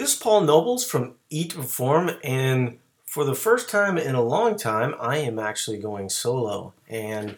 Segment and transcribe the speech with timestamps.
[0.00, 4.22] This is Paul Nobles from Eat to Perform, and for the first time in a
[4.22, 6.72] long time, I am actually going solo.
[6.88, 7.36] And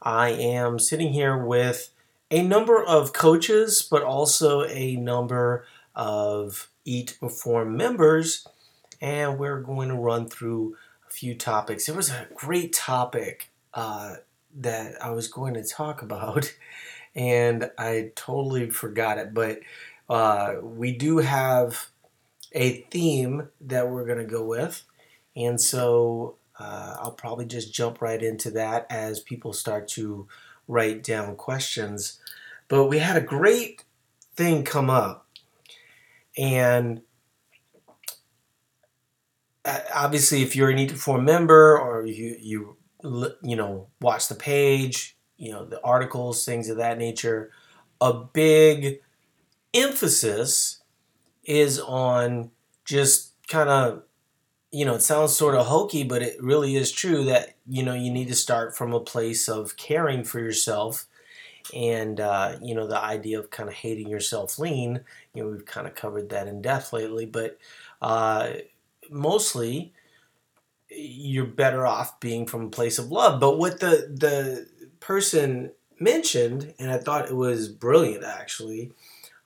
[0.00, 1.90] I am sitting here with
[2.30, 8.48] a number of coaches, but also a number of Eat to Perform members,
[9.02, 11.84] and we're going to run through a few topics.
[11.84, 14.14] There was a great topic uh,
[14.56, 16.56] that I was going to talk about,
[17.14, 19.60] and I totally forgot it, but
[20.08, 21.90] uh, we do have
[22.58, 24.82] a theme that we're going to go with.
[25.36, 30.26] And so uh, I'll probably just jump right into that as people start to
[30.66, 32.18] write down questions.
[32.66, 33.84] But we had a great
[34.34, 35.28] thing come up.
[36.36, 37.02] And
[39.64, 42.76] uh, obviously, if you're a Eat to Perform member or you, you,
[43.40, 47.52] you know, watch the page, you know, the articles, things of that nature,
[48.00, 49.00] a big
[49.72, 50.77] emphasis
[51.48, 52.50] is on
[52.84, 54.02] just kind of
[54.70, 57.94] you know it sounds sort of hokey but it really is true that you know
[57.94, 61.06] you need to start from a place of caring for yourself
[61.74, 65.00] and uh, you know the idea of kind of hating yourself lean.
[65.34, 67.58] You know we've kind of covered that in depth lately but
[68.00, 68.50] uh,
[69.10, 69.92] mostly
[70.90, 73.40] you're better off being from a place of love.
[73.40, 74.68] But what the the
[75.00, 78.92] person mentioned and i thought it was brilliant actually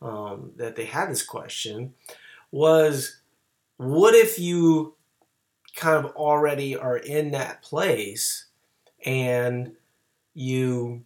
[0.03, 1.95] um, that they had this question
[2.51, 3.21] was
[3.77, 4.95] what if you
[5.75, 8.47] kind of already are in that place
[9.05, 9.73] and
[10.35, 11.05] you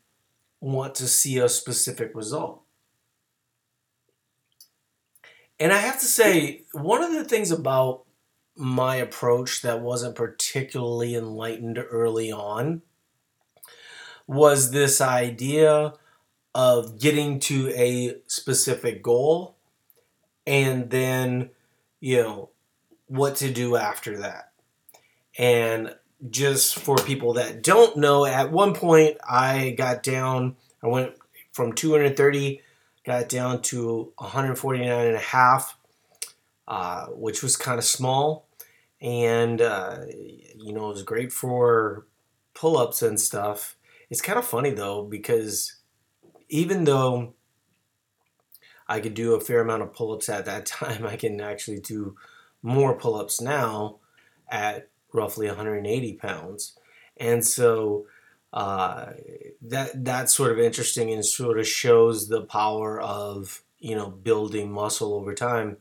[0.60, 2.62] want to see a specific result?
[5.58, 8.04] And I have to say, one of the things about
[8.56, 12.82] my approach that wasn't particularly enlightened early on
[14.26, 15.94] was this idea
[16.56, 19.54] of getting to a specific goal
[20.46, 21.50] and then,
[22.00, 22.48] you know,
[23.08, 24.52] what to do after that.
[25.36, 25.94] And
[26.30, 31.12] just for people that don't know, at one point I got down, I went
[31.52, 32.62] from 230,
[33.04, 35.76] got down to 149 and a half,
[36.66, 38.48] uh, which was kind of small.
[39.02, 42.06] And, uh, you know, it was great for
[42.54, 43.76] pull ups and stuff.
[44.08, 45.75] It's kind of funny though, because
[46.48, 47.34] even though
[48.88, 51.80] I could do a fair amount of pull ups at that time, I can actually
[51.80, 52.16] do
[52.62, 53.98] more pull ups now
[54.48, 56.76] at roughly 180 pounds.
[57.16, 58.06] And so
[58.52, 59.12] uh,
[59.62, 64.70] that that's sort of interesting and sort of shows the power of you know building
[64.70, 65.78] muscle over time.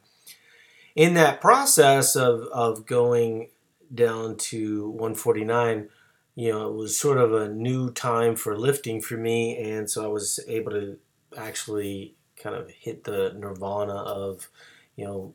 [0.96, 3.50] In that process of, of going
[3.94, 5.90] down to 149,
[6.35, 10.03] you know, it was sort of a new time for lifting for me, and so
[10.03, 10.97] I was able to
[11.38, 14.50] actually kind of hit the nirvana of,
[14.96, 15.34] you know,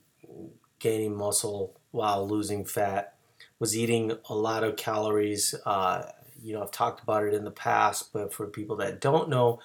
[0.78, 3.15] gaining muscle while losing fat.
[3.59, 5.55] Was eating a lot of calories.
[5.66, 6.11] Uh,
[6.43, 9.61] you know, I've talked about it in the past, but for people that don't know,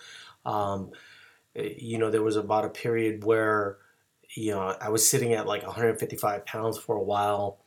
[0.45, 0.91] um,
[1.53, 3.77] you know, there was about a period where,
[4.35, 7.59] you know, I was sitting at like 155 pounds for a while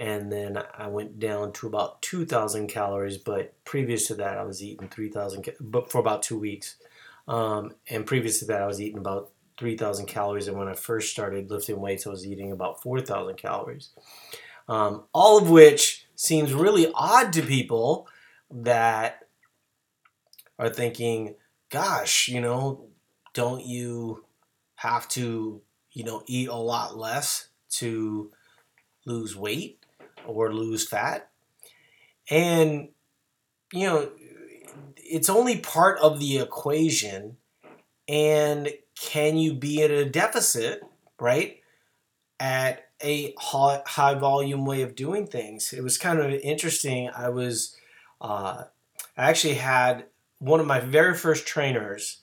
[0.00, 3.18] and then I went down to about 2,000 calories.
[3.18, 6.76] But previous to that, I was eating 3,000, but for about two weeks.
[7.28, 10.48] Um, and previous to that, I was eating about 3,000 calories.
[10.48, 13.90] And when I first started lifting weights, I was eating about 4,000 calories.
[14.70, 18.08] Um, all of which seems really odd to people
[18.50, 19.26] that
[20.58, 21.34] are thinking,
[21.68, 22.86] gosh, you know,
[23.34, 24.24] don't you
[24.76, 25.60] have to,
[25.92, 28.32] you know, eat a lot less to
[29.04, 29.79] lose weight?
[30.26, 31.30] Or lose fat.
[32.28, 32.88] And,
[33.72, 34.10] you know,
[34.96, 37.36] it's only part of the equation.
[38.08, 38.70] And
[39.00, 40.82] can you be at a deficit,
[41.18, 41.60] right,
[42.38, 45.72] at a high volume way of doing things?
[45.72, 47.10] It was kind of interesting.
[47.14, 47.76] I was,
[48.20, 48.64] uh,
[49.16, 50.06] I actually had
[50.38, 52.22] one of my very first trainers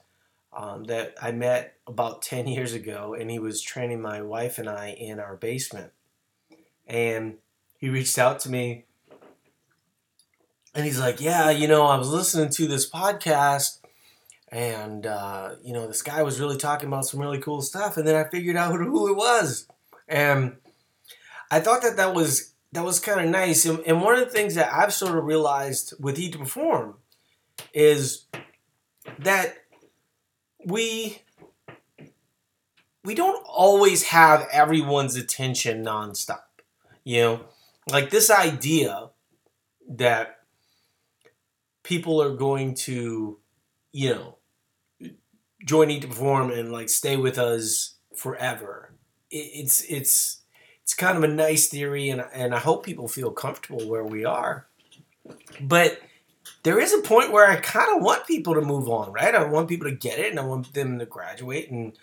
[0.53, 4.67] um, that I met about 10 years ago, and he was training my wife and
[4.67, 5.91] I in our basement.
[6.87, 7.35] And
[7.77, 8.85] he reached out to me
[10.73, 13.79] and he's like, Yeah, you know, I was listening to this podcast
[14.49, 17.97] and, uh, you know, this guy was really talking about some really cool stuff.
[17.97, 19.67] And then I figured out who it was.
[20.07, 20.57] And
[21.51, 22.53] I thought that that was.
[22.73, 23.65] That was kind of nice.
[23.65, 26.95] And, and one of the things that I've sort of realized with Eat to Perform
[27.73, 28.25] is
[29.19, 29.55] that
[30.65, 31.21] we
[33.05, 36.41] we don't always have everyone's attention nonstop.
[37.05, 37.39] You know,
[37.91, 39.09] like this idea
[39.89, 40.39] that
[41.83, 43.39] people are going to,
[43.91, 44.37] you know,
[45.65, 48.87] join Eat to Perform and like stay with us forever
[49.29, 50.41] it's it's
[50.83, 54.25] it's kind of a nice theory, and and I hope people feel comfortable where we
[54.25, 54.67] are.
[55.59, 55.99] But
[56.63, 59.35] there is a point where I kind of want people to move on, right?
[59.35, 61.97] I want people to get it, and I want them to graduate, and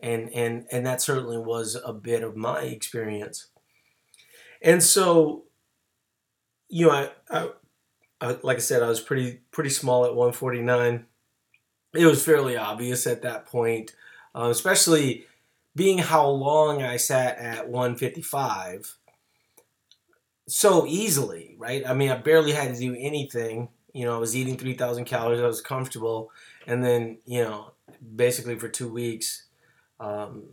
[0.00, 3.48] and and and that certainly was a bit of my experience.
[4.62, 5.44] And so,
[6.68, 7.50] you know, I, I,
[8.20, 11.06] I like I said, I was pretty pretty small at 149.
[11.94, 13.94] It was fairly obvious at that point,
[14.34, 15.26] uh, especially
[15.74, 18.96] being how long I sat at 155
[20.48, 21.86] so easily, right?
[21.86, 23.68] I mean, I barely had to do anything.
[23.92, 26.30] You know, I was eating 3,000 calories, I was comfortable.
[26.66, 27.72] And then, you know,
[28.16, 29.44] basically for two weeks,
[30.00, 30.44] um,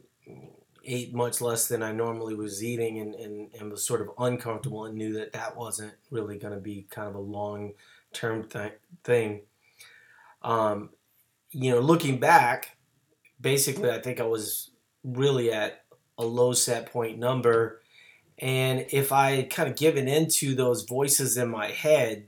[0.85, 4.85] ate much less than I normally was eating and, and, and was sort of uncomfortable
[4.85, 7.73] and knew that that wasn't really going to be kind of a long
[8.13, 9.41] term th- thing.
[10.41, 10.89] Um,
[11.51, 12.77] you know, looking back,
[13.41, 14.71] basically, I think I was
[15.03, 15.83] really at
[16.17, 17.81] a low set point number.
[18.39, 22.27] And if I had kind of given into those voices in my head,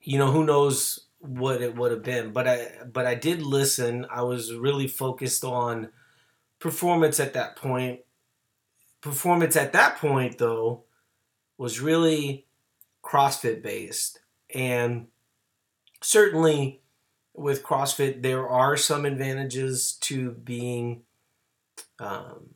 [0.00, 2.32] you know, who knows what it would have been.
[2.32, 4.06] But I but I did listen.
[4.10, 5.88] I was really focused on
[6.62, 8.00] performance at that point.
[9.00, 10.84] Performance at that point though
[11.58, 12.46] was really
[13.04, 14.20] CrossFit based.
[14.54, 15.08] And
[16.00, 16.82] certainly
[17.34, 21.02] with CrossFit, there are some advantages to being
[21.98, 22.50] um,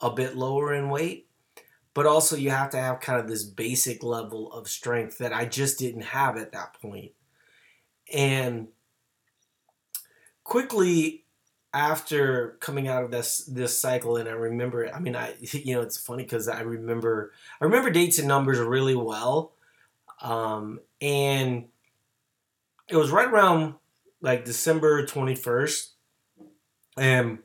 [0.00, 1.28] a bit lower in weight,
[1.94, 5.46] but also you have to have kind of this basic level of strength that I
[5.46, 6.76] just didn't have at that.
[8.12, 8.68] And
[10.44, 11.21] quickly
[11.74, 15.82] after coming out of this this cycle and I remember I mean I you know
[15.82, 19.52] it's funny cuz I remember I remember dates and numbers really well
[20.22, 21.64] um, and
[22.88, 23.74] it was right around
[24.20, 25.88] like December 21st.
[26.96, 27.38] And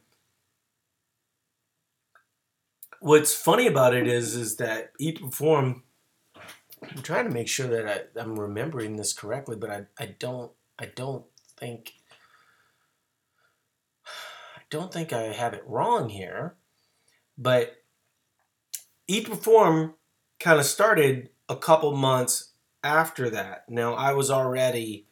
[3.00, 5.84] what's funny about it is is that Eat Perform
[6.84, 10.52] I'm trying to make sure that I, I'm remembering this correctly, but I, I don't
[10.78, 11.26] I don't
[11.58, 11.94] think
[14.70, 16.56] don't think I have it wrong here.
[17.38, 17.78] But
[19.08, 19.94] Eat Perform
[20.40, 22.52] kind of started a couple months
[22.84, 23.70] after that.
[23.70, 25.08] Now I was already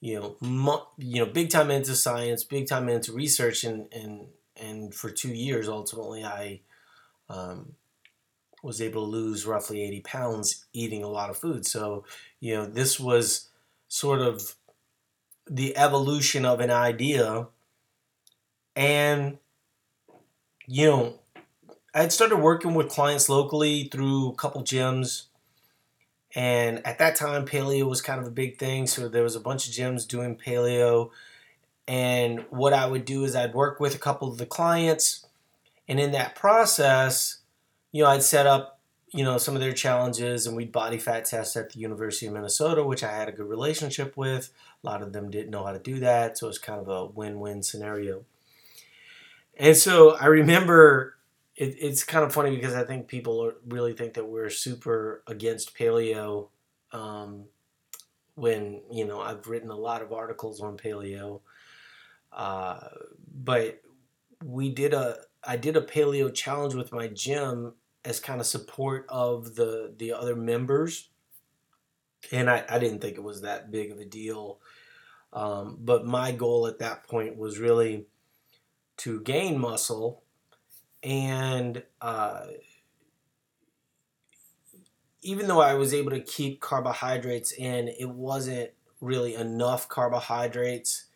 [0.00, 4.94] you know, you know, big time into science, big time into research, and and and
[4.94, 6.60] for two years, ultimately, I
[7.28, 7.74] um,
[8.62, 11.66] was able to lose roughly eighty pounds eating a lot of food.
[11.66, 12.04] So,
[12.38, 13.48] you know, this was
[13.88, 14.54] sort of
[15.50, 17.48] the evolution of an idea,
[18.78, 19.36] and
[20.66, 21.18] you know,
[21.94, 25.28] I had started working with clients locally through a couple gyms
[26.34, 28.86] and at that time, paleo was kind of a big thing.
[28.86, 31.10] So there was a bunch of gyms doing paleo.
[31.86, 35.26] And what I would do is I'd work with a couple of the clients.
[35.88, 37.38] And in that process,
[37.92, 38.78] you know, I'd set up,
[39.10, 42.34] you know, some of their challenges and we'd body fat test at the University of
[42.34, 44.50] Minnesota, which I had a good relationship with.
[44.84, 46.36] A lot of them didn't know how to do that.
[46.36, 48.24] So it was kind of a win win scenario.
[49.58, 51.16] And so I remember
[51.56, 55.76] it, it's kind of funny because I think people really think that we're super against
[55.76, 56.48] paleo.
[56.92, 57.46] Um,
[58.36, 61.40] when you know I've written a lot of articles on paleo,
[62.32, 62.78] uh,
[63.34, 63.82] but
[64.44, 67.74] we did a I did a paleo challenge with my gym
[68.04, 71.10] as kind of support of the the other members,
[72.30, 74.60] and I, I didn't think it was that big of a deal.
[75.32, 78.06] Um, but my goal at that point was really
[78.98, 80.22] to gain muscle
[81.02, 82.46] and uh,
[85.22, 91.06] even though I was able to keep carbohydrates in, it wasn't really enough carbohydrates,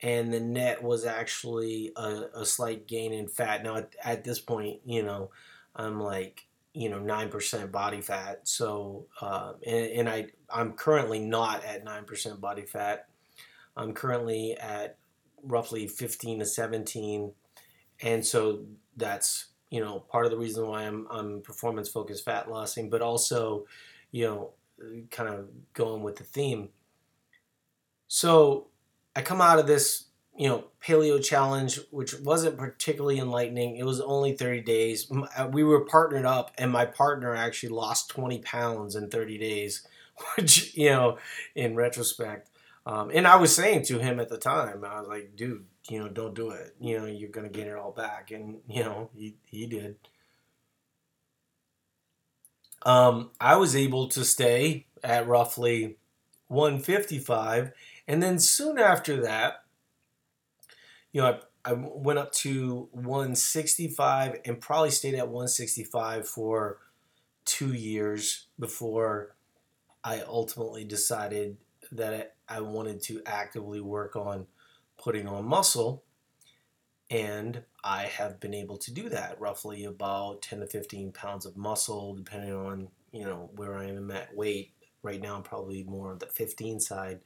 [0.00, 3.62] and the net was actually a, a slight gain in fat.
[3.62, 5.30] Now, at, at, this point, you know,
[5.76, 8.48] I'm like, you know, nine percent body fat.
[8.48, 13.08] So, uh, and, and I I'm currently not at nine percent body fat.
[13.76, 14.98] I'm currently at
[15.42, 17.32] roughly 15 to 17
[18.02, 18.64] and so
[18.96, 23.00] that's you know part of the reason why I'm I'm performance focused fat lossing, but
[23.00, 23.66] also
[24.10, 24.50] you know
[25.10, 26.68] kind of going with the theme.
[28.08, 28.68] So
[29.16, 30.06] I come out of this
[30.36, 33.76] you know paleo challenge, which wasn't particularly enlightening.
[33.76, 35.10] It was only 30 days.
[35.36, 39.86] Uh, we were partnered up, and my partner actually lost 20 pounds in 30 days,
[40.36, 41.18] which you know
[41.54, 42.48] in retrospect.
[42.84, 46.00] Um, and I was saying to him at the time, I was like, dude, you
[46.00, 46.74] know, don't do it.
[46.80, 48.30] You know, you're going to get it all back.
[48.30, 49.96] And, you know, he, he did.
[52.84, 55.96] Um, I was able to stay at roughly
[56.48, 57.72] 155.
[58.08, 59.62] And then soon after that,
[61.12, 66.78] you know, I I went up to 165 and probably stayed at 165 for
[67.44, 69.36] two years before
[70.02, 71.58] I ultimately decided
[71.92, 74.46] that I wanted to actively work on
[74.98, 76.04] putting on muscle.
[77.10, 81.56] And I have been able to do that roughly about 10 to 15 pounds of
[81.56, 84.72] muscle, depending on, you know, where I am at weight.
[85.02, 87.20] Right now, I'm probably more on the 15 side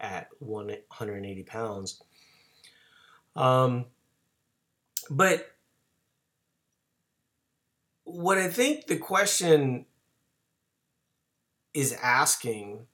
[0.00, 2.02] at 180 pounds.
[3.36, 3.86] Um,
[5.10, 5.54] but
[8.04, 9.84] what I think the question
[11.74, 12.86] is asking,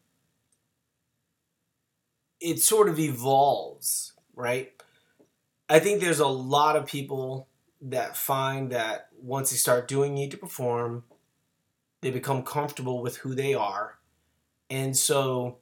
[2.44, 4.70] it sort of evolves, right?
[5.66, 7.48] I think there's a lot of people
[7.80, 11.04] that find that once they start doing Eat to Perform,
[12.02, 13.98] they become comfortable with who they are.
[14.68, 15.56] And so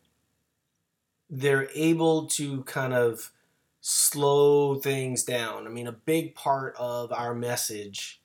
[1.30, 3.30] they're able to kind of
[3.80, 5.68] slow things down.
[5.68, 8.20] I mean, a big part of our message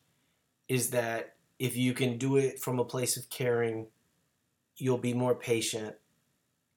[0.67, 3.87] is that if you can do it from a place of caring,
[4.77, 5.95] you'll be more patient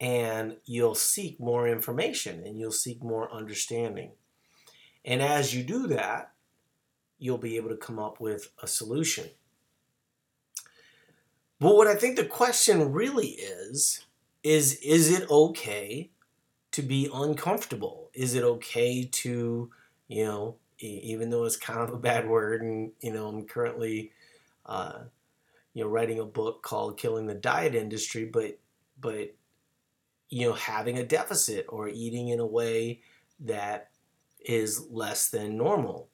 [0.01, 4.13] and you'll seek more information and you'll seek more understanding.
[5.05, 6.33] And as you do that,
[7.19, 9.29] you'll be able to come up with a solution.
[11.61, 14.07] But what I think the question really is
[14.43, 16.11] is is it okay
[16.73, 18.11] to be uncomfortable?
[18.15, 19.71] Is it okay to,
[20.09, 24.13] you know, even though it's kind of a bad word, and you know, I'm currently,
[24.65, 25.01] uh,
[25.75, 28.59] you know, writing a book called "Killing the Diet Industry," but
[28.99, 29.35] but
[30.31, 33.01] you know, having a deficit or eating in a way
[33.41, 33.91] that
[34.41, 36.09] is less than normal,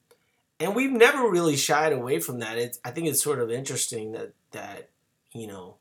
[0.59, 2.59] and we've never really shied away from that.
[2.59, 4.91] It's, I think it's sort of interesting that that
[5.33, 5.77] you know,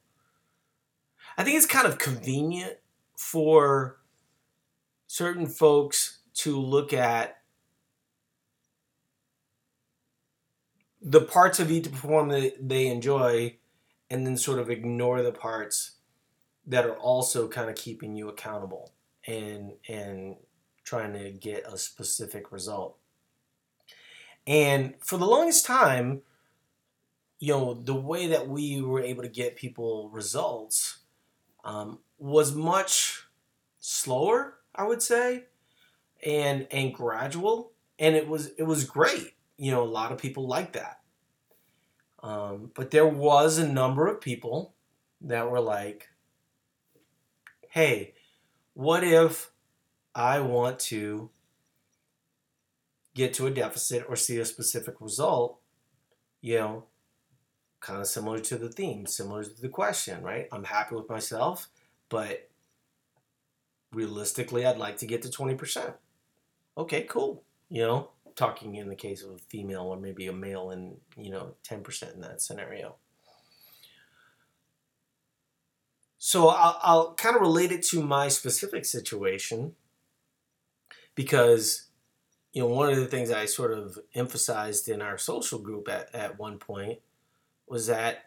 [1.38, 2.78] I think it's kind of convenient
[3.18, 3.98] for
[5.08, 7.38] certain folks to look at
[11.02, 13.58] the parts of Eat to Perform that they enjoy
[14.10, 15.95] and then sort of ignore the parts
[16.68, 18.94] that are also kind of keeping you accountable
[19.28, 20.38] and and
[20.84, 22.98] trying to get a specific result.
[24.48, 26.22] And for the longest time,
[27.40, 31.00] you know, the way that we were able to get people results
[31.64, 33.24] um, was much
[33.80, 35.46] slower I would say,
[36.24, 39.34] and and gradual, and it was it was great.
[39.58, 41.00] You know, a lot of people like that.
[42.22, 44.76] Um, but there was a number of people
[45.22, 46.10] that were like,
[47.76, 48.14] "Hey,
[48.74, 49.52] what if
[50.16, 51.30] I want to
[53.14, 55.60] get to a deficit or see a specific result?"
[56.40, 56.84] You know,
[57.82, 60.48] kind of similar to the theme, similar to the question, right?
[60.54, 61.68] I'm happy with myself,
[62.08, 62.50] but
[63.92, 65.98] realistically, I'd like to get to 20%.
[66.78, 67.44] Okay, cool.
[67.68, 71.30] You know, talking in the case of a female or maybe a male and, you
[71.30, 72.96] know, 10% in that scenario.
[76.28, 79.76] So I'll, I'll kind of relate it to my specific situation
[81.14, 81.86] because,
[82.52, 86.16] you know, one of the things I sort of emphasized in our social group at,
[86.16, 86.98] at one point
[87.68, 88.26] was that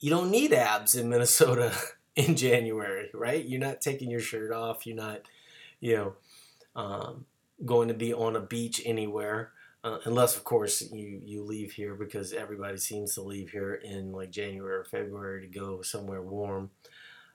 [0.00, 1.72] you don't need abs in Minnesota
[2.16, 3.46] in January, right?
[3.46, 4.84] You're not taking your shirt off.
[4.84, 5.20] You're not,
[5.78, 6.14] you know,
[6.74, 7.26] um,
[7.64, 9.52] going to be on a beach anywhere.
[9.84, 14.10] Uh, unless, of course, you, you leave here because everybody seems to leave here in
[14.10, 16.70] like January or February to go somewhere warm.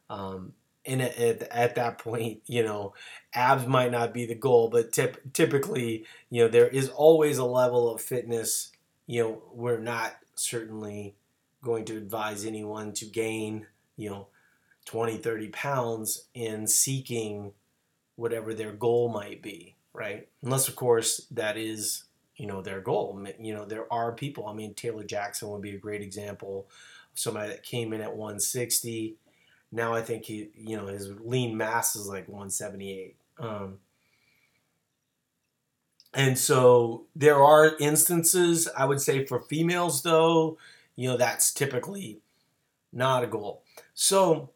[0.09, 0.53] Um,
[0.85, 2.93] and at, at, at, that point, you know,
[3.33, 7.45] abs might not be the goal, but tip, typically, you know, there is always a
[7.45, 8.71] level of fitness.
[9.05, 11.15] You know, we're not certainly
[11.61, 14.27] going to advise anyone to gain, you know,
[14.85, 17.51] 20, 30 pounds in seeking
[18.15, 20.29] whatever their goal might be, right?
[20.41, 22.05] Unless, of course, that is,
[22.37, 23.21] you know, their goal.
[23.39, 26.69] You know, there are people, I mean, Taylor Jackson would be a great example
[27.17, 29.15] somebody that came in at 160.
[29.71, 33.15] Now I think he, you know, his lean mass is like 178.
[33.39, 33.79] Um,
[36.13, 40.57] and so there are instances, I would say for females though,
[40.95, 42.21] you know, that's typically
[42.91, 43.63] not a goal.
[43.93, 44.51] So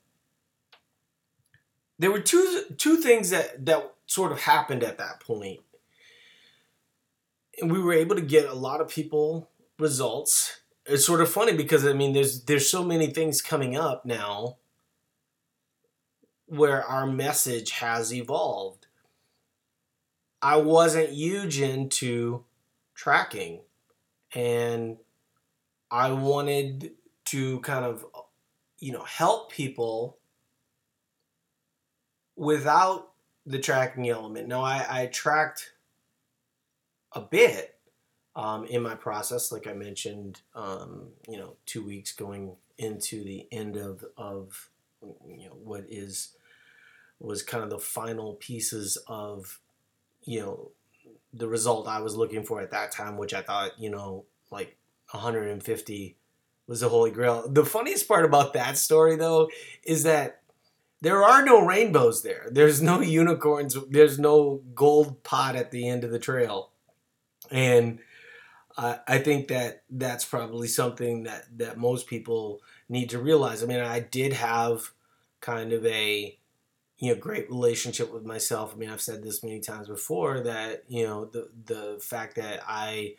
[2.01, 5.59] there were two two things that that sort of happened at that point
[7.61, 11.53] and we were able to get a lot of people results it's sort of funny
[11.53, 14.57] because i mean there's there's so many things coming up now
[16.51, 18.87] where our message has evolved
[20.41, 22.43] i wasn't huge into
[22.93, 23.61] tracking
[24.33, 24.97] and
[25.89, 26.91] i wanted
[27.25, 28.05] to kind of
[28.79, 30.17] you know help people
[32.35, 33.11] without
[33.45, 34.47] the tracking element.
[34.47, 35.73] Now, I, I tracked
[37.13, 37.75] a bit
[38.35, 43.47] um, in my process, like I mentioned, um, you know, two weeks going into the
[43.51, 44.69] end of of
[45.27, 46.29] you know what is
[47.21, 49.59] was kind of the final pieces of
[50.23, 50.71] you know
[51.33, 54.77] the result I was looking for at that time, which I thought you know like
[55.11, 56.17] 150
[56.67, 57.47] was the holy grail.
[57.49, 59.49] The funniest part about that story though
[59.83, 60.41] is that
[61.01, 62.47] there are no rainbows there.
[62.51, 63.75] There's no unicorns.
[63.89, 66.71] There's no gold pot at the end of the trail,
[67.49, 67.99] and
[68.77, 73.63] I, I think that that's probably something that that most people need to realize.
[73.63, 74.91] I mean, I did have
[75.39, 76.37] kind of a
[77.01, 78.73] you know great relationship with myself.
[78.73, 82.61] I mean, I've said this many times before that you know the the fact that
[82.65, 83.15] I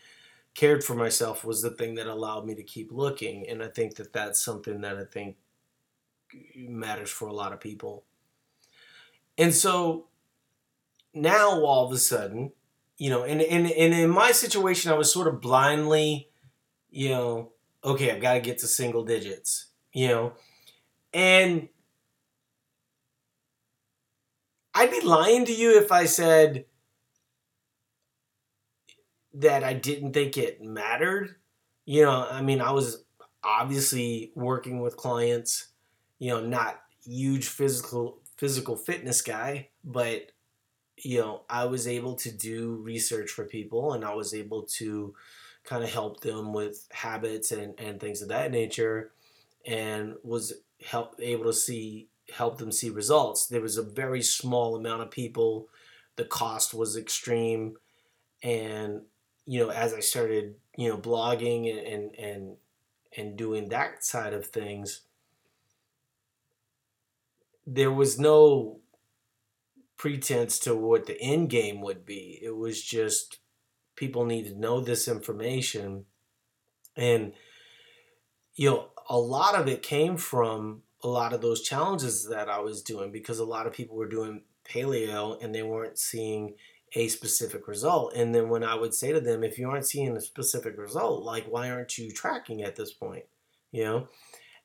[0.54, 3.96] cared for myself was the thing that allowed me to keep looking, and I think
[3.96, 5.36] that that's something that I think
[6.56, 8.04] matters for a lot of people.
[9.36, 10.06] And so
[11.12, 12.52] now all of a sudden,
[12.98, 16.28] you know, and, and, and in my situation, I was sort of blindly,
[16.90, 17.52] you know,
[17.84, 20.34] okay, I've got to get to single digits, you know,
[21.12, 21.68] and
[24.74, 26.64] I'd be lying to you if I said
[29.34, 31.36] that I didn't think it mattered.
[31.84, 33.04] You know, I mean, I was
[33.42, 35.68] obviously working with clients,
[36.18, 40.32] you know, not huge physical physical fitness guy, but
[40.96, 45.14] you know, I was able to do research for people and I was able to
[45.64, 49.12] kind of help them with habits and, and things of that nature
[49.66, 50.52] and was
[50.84, 53.46] help able to see help them see results.
[53.46, 55.68] There was a very small amount of people.
[56.16, 57.76] The cost was extreme
[58.42, 59.02] and
[59.46, 62.56] you know, as I started, you know, blogging and and
[63.16, 65.02] and, doing that side of things,
[67.66, 68.80] there was no
[69.96, 72.38] pretense to what the end game would be.
[72.42, 73.38] It was just
[73.96, 76.06] people need to know this information.
[76.96, 77.34] And,
[78.54, 82.60] you know, a lot of it came from a lot of those challenges that I
[82.60, 86.54] was doing because a lot of people were doing paleo and they weren't seeing
[86.94, 88.14] a specific result.
[88.14, 91.24] And then when I would say to them, if you aren't seeing a specific result,
[91.24, 93.24] like why aren't you tracking at this point?
[93.70, 94.08] You know?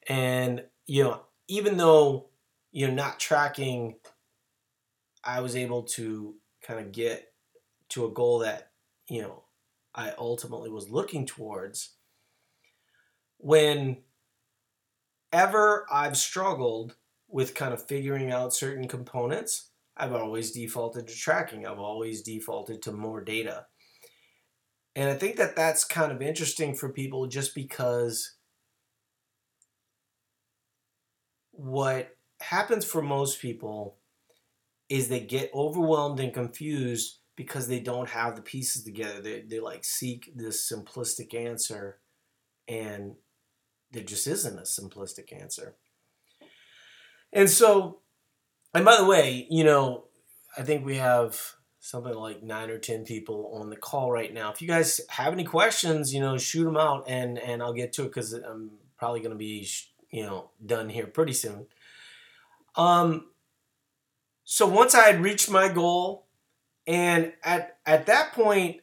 [0.08, 2.28] And, you know, even though
[2.72, 3.96] you're not tracking
[5.28, 7.34] I was able to kind of get
[7.90, 8.72] to a goal that,
[9.10, 9.44] you know,
[9.94, 11.96] I ultimately was looking towards.
[13.38, 13.98] When
[15.32, 16.96] ever I've struggled
[17.28, 21.66] with kind of figuring out certain components, I've always defaulted to tracking.
[21.66, 23.66] I've always defaulted to more data.
[24.96, 28.36] And I think that that's kind of interesting for people just because
[31.52, 33.98] what happens for most people
[34.90, 39.22] is they get overwhelmed and confused because they don't have the pieces together.
[39.22, 42.00] They, they like seek this simplistic answer
[42.68, 43.16] and
[43.92, 45.76] there just isn't a simplistic answer.
[47.34, 48.00] And so,
[48.74, 50.06] and by the way, you know,
[50.58, 51.40] I think we have
[51.80, 54.52] something like nine or ten people on the call right now.
[54.52, 57.94] If you guys have any questions, you know, shoot them out and and I'll get
[57.94, 59.68] to it because I'm probably going to be
[60.10, 61.68] you know done here pretty soon.
[62.76, 63.28] Um,
[64.44, 66.26] so once I had reached my goal,
[66.86, 68.82] and at at that point,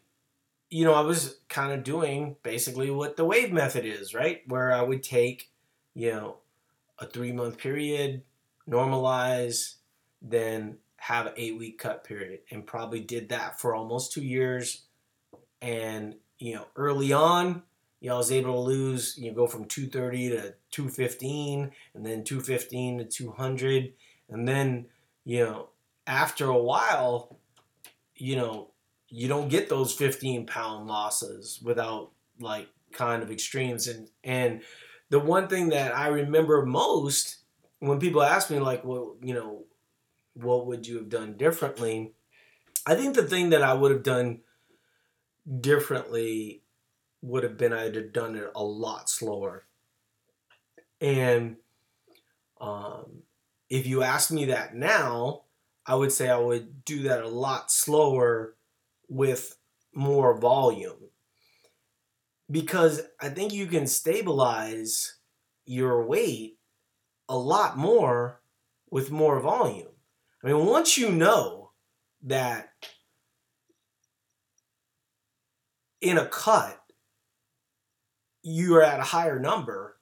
[0.70, 4.42] you know, I was kind of doing basically what the wave method is, right?
[4.46, 5.50] Where I would take,
[5.94, 6.38] you know,
[6.98, 8.22] a three month period,
[8.68, 9.74] normalize,
[10.22, 14.82] then have an eight week cut period, and probably did that for almost two years.
[15.60, 17.62] And you know, early on,
[18.00, 22.06] you know, I was able to lose, you know, go from 230 to 215, and
[22.06, 23.92] then 215 to 200,
[24.30, 24.86] and then
[25.24, 25.68] you know,
[26.06, 27.38] after a while,
[28.16, 28.70] you know,
[29.14, 33.86] you don't get those 15 pound losses without like kind of extremes.
[33.86, 34.62] And, and
[35.08, 37.38] the one thing that I remember most
[37.78, 39.64] when people ask me, like, well, you know,
[40.32, 42.12] what would you have done differently?
[42.86, 44.40] I think the thing that I would have done
[45.60, 46.62] differently
[47.22, 49.64] would have been I'd have done it a lot slower.
[51.00, 51.56] And
[52.60, 53.22] um,
[53.68, 55.42] if you ask me that now,
[55.86, 58.54] I would say I would do that a lot slower
[59.08, 59.56] with
[59.94, 61.10] more volume.
[62.50, 65.16] Because I think you can stabilize
[65.64, 66.58] your weight
[67.28, 68.42] a lot more
[68.90, 69.88] with more volume.
[70.42, 71.70] I mean, once you know
[72.22, 72.68] that
[76.02, 76.78] in a cut,
[78.42, 79.96] you are at a higher number,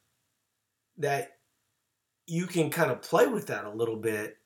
[0.98, 1.38] that
[2.26, 4.36] you can kind of play with that a little bit.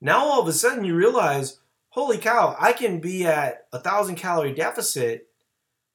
[0.00, 1.58] Now all of a sudden you realize,
[1.96, 5.26] holy cow, I can be at a thousand calorie deficit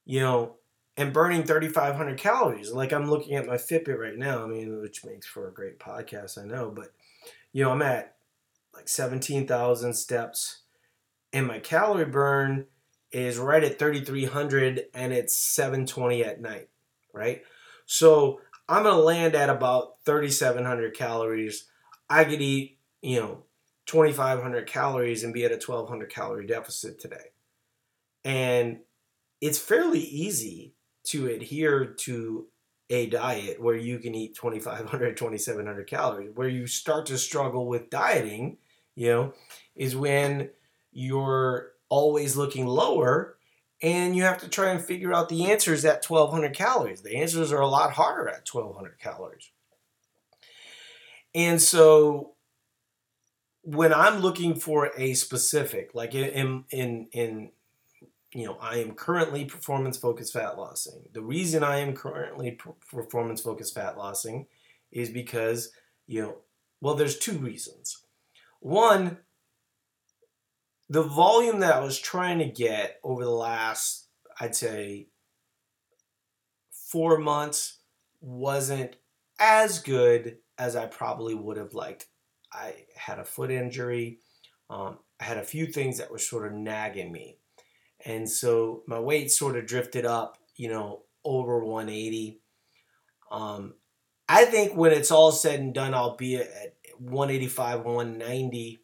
[0.04, 0.56] you know,
[0.96, 2.72] and burning 3,500 calories.
[2.72, 5.78] Like I'm looking at my Fitbit right now, I mean, which makes for a great
[5.78, 6.92] podcast, I know, but,
[7.52, 8.16] you know, I'm at
[8.74, 10.62] like 17,000 steps
[11.32, 12.66] and my calorie burn
[13.10, 16.68] is right at 3,300 and it's 720 at night,
[17.12, 17.42] right?
[17.86, 21.68] So I'm going to land at about 3,700 calories.
[22.08, 23.44] I could eat, you know,
[23.86, 27.32] 2,500 calories and be at a 1,200 calorie deficit today.
[28.24, 28.80] And
[29.40, 32.46] it's fairly easy to adhere to
[32.90, 36.30] a diet where you can eat 2,500, 2,700 calories.
[36.34, 38.58] Where you start to struggle with dieting,
[38.94, 39.34] you know,
[39.74, 40.50] is when
[40.92, 43.36] you're always looking lower
[43.82, 47.02] and you have to try and figure out the answers at 1200 calories.
[47.02, 49.50] The answers are a lot harder at 1200 calories.
[51.34, 52.31] And so
[53.62, 57.50] when I'm looking for a specific, like in in in
[58.34, 61.02] you know, I am currently performance focused fat lossing.
[61.12, 62.58] The reason I am currently
[62.90, 64.46] performance focused fat lossing
[64.90, 65.72] is because,
[66.06, 66.36] you know,
[66.80, 67.98] well, there's two reasons.
[68.60, 69.18] One,
[70.88, 74.06] the volume that I was trying to get over the last,
[74.40, 75.08] I'd say,
[76.70, 77.80] four months
[78.20, 78.96] wasn't
[79.38, 82.06] as good as I probably would have liked.
[82.52, 84.18] I had a foot injury.
[84.70, 87.38] Um, I had a few things that were sort of nagging me.
[88.04, 92.40] And so my weight sort of drifted up, you know, over 180.
[93.30, 93.74] Um,
[94.28, 96.48] I think when it's all said and done, I'll be at
[96.98, 98.82] 185, 190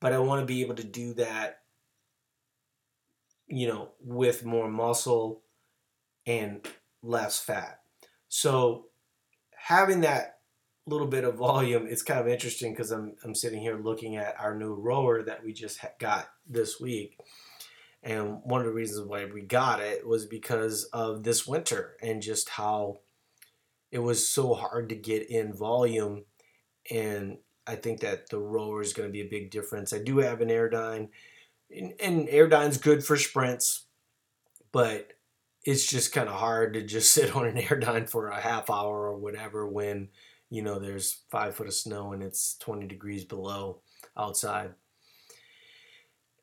[0.00, 1.58] but I want to be able to do that,
[3.46, 5.42] you know, with more muscle
[6.26, 6.66] and
[7.02, 7.80] less fat.
[8.28, 8.86] So
[9.54, 10.38] having that
[10.90, 14.38] little bit of volume, it's kind of interesting because I'm, I'm sitting here looking at
[14.40, 17.18] our new rower that we just got this week.
[18.02, 22.22] And one of the reasons why we got it was because of this winter and
[22.22, 23.00] just how
[23.90, 26.24] it was so hard to get in volume
[26.90, 29.92] and I think that the rower is going to be a big difference.
[29.92, 31.08] I do have an Airdyne,
[31.74, 33.84] and, and Airdyne's good for sprints,
[34.72, 35.12] but
[35.64, 39.08] it's just kind of hard to just sit on an Airdyne for a half hour
[39.08, 40.08] or whatever when
[40.50, 43.80] you know there's five foot of snow and it's 20 degrees below
[44.16, 44.74] outside.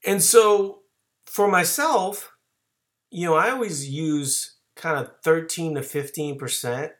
[0.06, 0.80] And so
[1.26, 2.32] for myself,
[3.12, 6.92] you know, I always use kind of 13 to 15%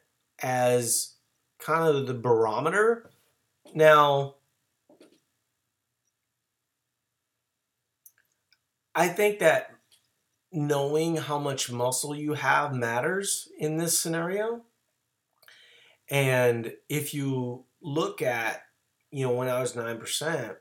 [0.42, 1.14] as
[1.58, 3.10] kind of the barometer
[3.74, 4.36] now,
[8.94, 9.70] I think that
[10.50, 14.62] knowing how much muscle you have matters in this scenario.
[16.10, 18.62] And if you look at,
[19.10, 20.56] you know, when I was 9%,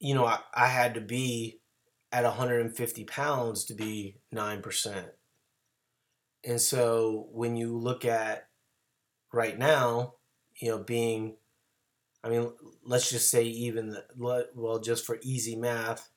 [0.00, 1.60] you know, I, I had to be
[2.12, 5.04] at 150 pounds to be 9%.
[6.44, 8.48] And so when you look at
[9.32, 10.14] right now,
[10.60, 11.36] you know, being,
[12.24, 12.52] I mean,
[12.84, 14.04] let's just say even, the,
[14.54, 16.08] well, just for easy math,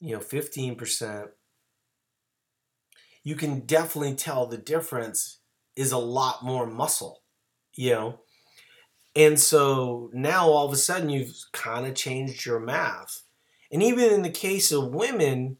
[0.00, 1.28] you know, 15%,
[3.24, 5.40] you can definitely tell the difference
[5.78, 7.22] is a lot more muscle,
[7.76, 8.20] you know.
[9.14, 13.22] And so now all of a sudden you've kind of changed your math.
[13.70, 15.56] And even in the case of women,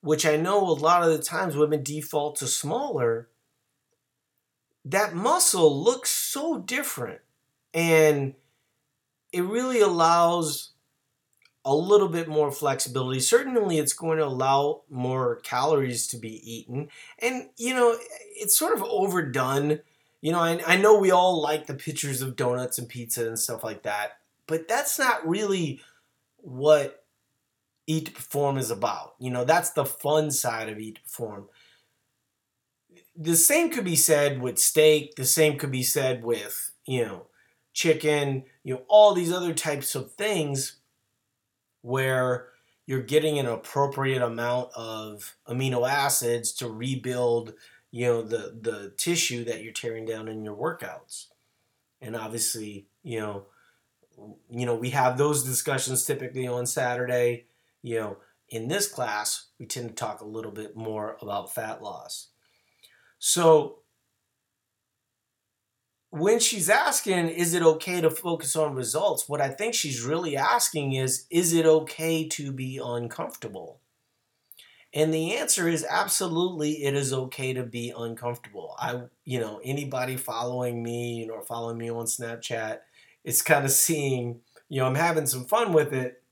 [0.00, 3.28] which I know a lot of the times women default to smaller,
[4.84, 7.20] that muscle looks so different
[7.72, 8.34] and
[9.32, 10.72] it really allows
[11.64, 13.20] a little bit more flexibility.
[13.20, 16.88] Certainly, it's going to allow more calories to be eaten.
[17.18, 17.96] And, you know,
[18.36, 19.80] it's sort of overdone.
[20.20, 23.38] You know, I, I know we all like the pictures of donuts and pizza and
[23.38, 25.80] stuff like that, but that's not really
[26.36, 27.04] what
[27.86, 29.14] Eat to Perform is about.
[29.18, 31.48] You know, that's the fun side of Eat to Perform
[33.16, 35.14] the same could be said with steak.
[35.16, 37.26] The same could be said with, you know,
[37.72, 40.76] chicken, you know, all these other types of things
[41.84, 42.48] where
[42.86, 47.52] you're getting an appropriate amount of amino acids to rebuild,
[47.90, 51.26] you know, the the tissue that you're tearing down in your workouts.
[52.00, 53.46] And obviously, you know,
[54.50, 57.44] you know, we have those discussions typically on Saturday.
[57.82, 58.16] You know,
[58.48, 62.28] in this class, we tend to talk a little bit more about fat loss.
[63.18, 63.80] So
[66.14, 69.28] when she's asking, is it okay to focus on results?
[69.28, 73.80] What I think she's really asking is, is it okay to be uncomfortable?
[74.92, 78.76] And the answer is absolutely it is okay to be uncomfortable.
[78.78, 82.78] I, you know, anybody following me, you know, following me on Snapchat,
[83.24, 86.22] it's kind of seeing, you know, I'm having some fun with it.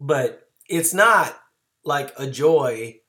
[0.00, 1.38] But it's not
[1.84, 3.00] like a joy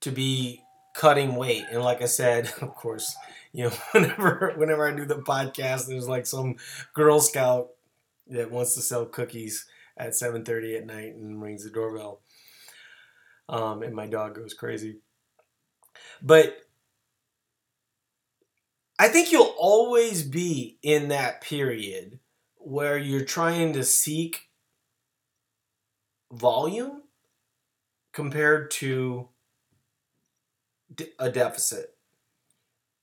[0.00, 0.62] to be
[0.96, 1.66] cutting weight.
[1.70, 3.14] And like I said, of course,
[3.52, 6.56] you know, whenever whenever I do the podcast, there's like some
[6.94, 7.70] Girl Scout
[8.28, 12.20] that wants to sell cookies at 7:30 at night and rings the doorbell.
[13.48, 14.98] Um, and my dog goes crazy.
[16.22, 16.58] But
[18.98, 22.18] I think you'll always be in that period
[22.56, 24.48] where you're trying to seek
[26.32, 27.02] volume
[28.12, 29.28] compared to
[31.18, 31.97] a deficit.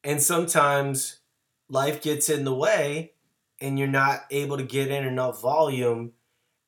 [0.06, 1.20] And sometimes
[1.68, 3.14] life gets in the way
[3.60, 6.12] and you're not able to get in enough volume.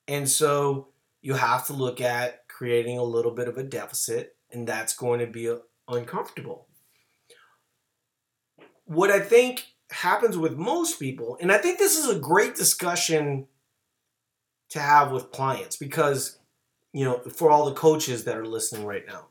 [0.07, 0.87] And so
[1.21, 5.19] you have to look at creating a little bit of a deficit, and that's going
[5.19, 5.55] to be
[5.87, 6.67] uncomfortable.
[8.85, 13.47] What I think happens with most people, and I think this is a great discussion
[14.69, 16.39] to have with clients because,
[16.91, 19.27] you know, for all the coaches that are listening right now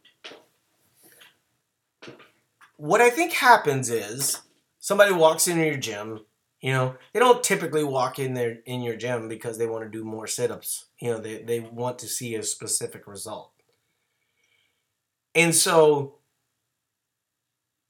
[2.77, 4.41] what I think happens is
[4.79, 6.21] somebody walks into your gym.
[6.61, 9.91] You know, they don't typically walk in there in your gym because they want to
[9.91, 10.87] do more sit-ups.
[11.01, 13.53] You know, they, they want to see a specific result.
[15.35, 16.17] And so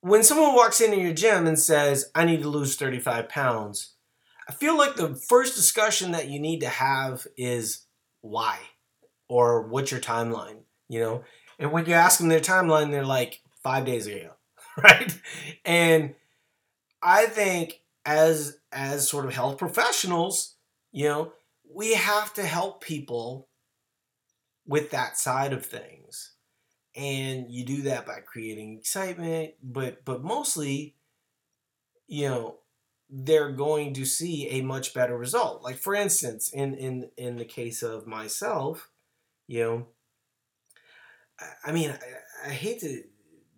[0.01, 3.94] when someone walks into your gym and says, I need to lose 35 pounds,
[4.49, 7.87] I feel like the first discussion that you need to have is
[8.20, 8.59] why
[9.29, 11.25] or what's your timeline, you know?
[11.59, 14.31] And when you ask them their timeline, they're like, five days ago.
[14.82, 15.18] right?
[15.64, 16.14] And
[17.02, 20.54] I think as as sort of health professionals,
[20.92, 21.32] you know,
[21.72, 23.48] we have to help people
[24.66, 26.32] with that side of things.
[26.94, 30.96] And you do that by creating excitement, but but mostly,
[32.06, 32.56] you know,
[33.10, 35.62] they're going to see a much better result.
[35.62, 38.90] Like for instance, in in in the case of myself,
[39.46, 39.86] you know,
[41.64, 43.02] I, mean, I, I hate to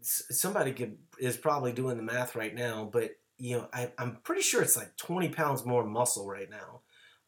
[0.02, 4.42] somebody could is probably doing the math right now, but you know, I, I'm pretty
[4.42, 6.80] sure it's like 20 pounds more muscle right now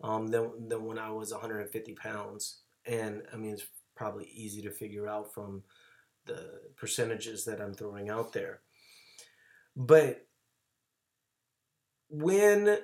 [0.02, 2.62] um, than, than when I was 150 pounds.
[2.84, 5.62] And I mean, it's probably easy to figure out from
[6.26, 8.60] the percentages that I'm throwing out there.
[9.76, 10.26] But
[12.08, 12.78] when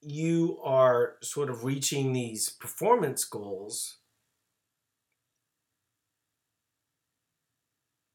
[0.00, 3.98] you are sort of reaching these performance goals,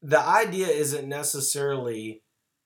[0.02, 2.22] the idea isn't necessarily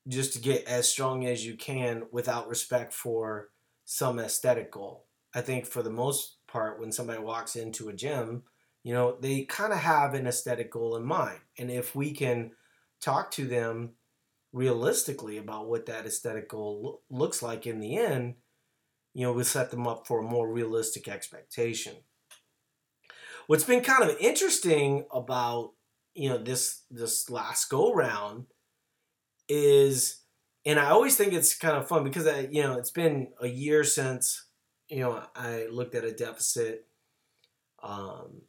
[0.08, 3.50] just to get as strong as you can without respect for
[3.84, 5.06] some aesthetic goal.
[5.34, 8.42] I think for the most part, when somebody walks into a gym,
[8.82, 11.38] you know, they kind of have an aesthetic goal in mind.
[11.58, 12.52] And if we can
[13.00, 13.92] talk to them
[14.52, 18.34] realistically about what that aesthetic goal lo- looks like in the end,
[19.14, 21.94] you know, we set them up for a more realistic expectation.
[23.46, 25.72] What's been kind of interesting about
[26.14, 28.46] you know this this last go round
[29.48, 30.20] is
[30.64, 33.48] and I always think it's kind of fun because I you know it's been a
[33.48, 34.46] year since
[34.88, 36.86] you know I looked at a deficit
[37.82, 38.42] um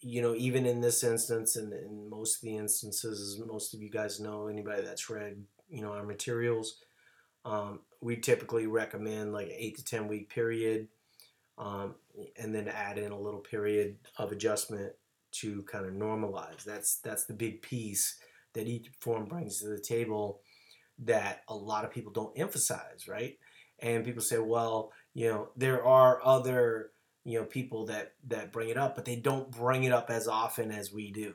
[0.00, 3.80] you know even in this instance and in most of the instances as most of
[3.80, 6.76] you guys know anybody that's read you know our materials
[7.44, 10.88] um, we typically recommend like 8 to 10 week period
[11.56, 11.94] um,
[12.38, 14.92] and then add in a little period of adjustment
[15.32, 16.64] to kind of normalize.
[16.64, 18.18] That's that's the big piece
[18.54, 20.40] that each form brings to the table
[21.00, 23.38] that a lot of people don't emphasize, right?
[23.80, 26.90] And people say, well, you know, there are other
[27.24, 30.28] you know people that that bring it up, but they don't bring it up as
[30.28, 31.34] often as we do.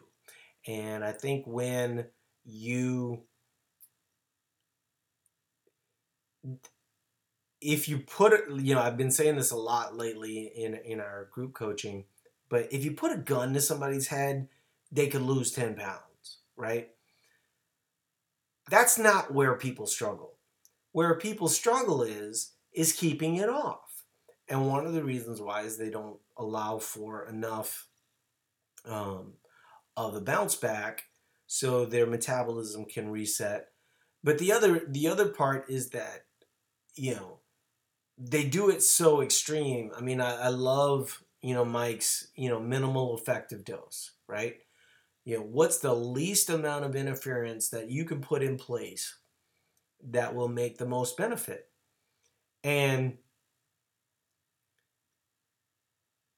[0.67, 2.07] And I think when
[2.43, 3.23] you
[7.61, 10.99] if you put it, you know, I've been saying this a lot lately in in
[10.99, 12.05] our group coaching
[12.49, 14.47] but if you put a gun to somebody's head,
[14.91, 16.89] they could lose 10 pounds, right?
[18.69, 20.37] That's not where people struggle.
[20.91, 24.03] Where people struggle is is keeping it off.
[24.47, 27.87] And one of the reasons why is they don't allow for enough
[28.85, 29.33] um,
[29.97, 31.03] of the bounce back
[31.47, 33.67] so their metabolism can reset.
[34.23, 36.25] But the other the other part is that
[36.95, 37.39] you know
[38.17, 39.91] they do it so extreme.
[39.95, 44.55] I mean, I, I love you know, Mike's, you know, minimal effective dose, right?
[45.25, 49.15] You know, what's the least amount of interference that you can put in place
[50.09, 51.69] that will make the most benefit?
[52.63, 53.19] And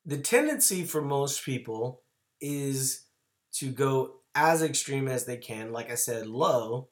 [0.06, 2.02] the tendency for most people
[2.42, 3.06] is
[3.54, 6.90] to go as extreme as they can, like I said, low,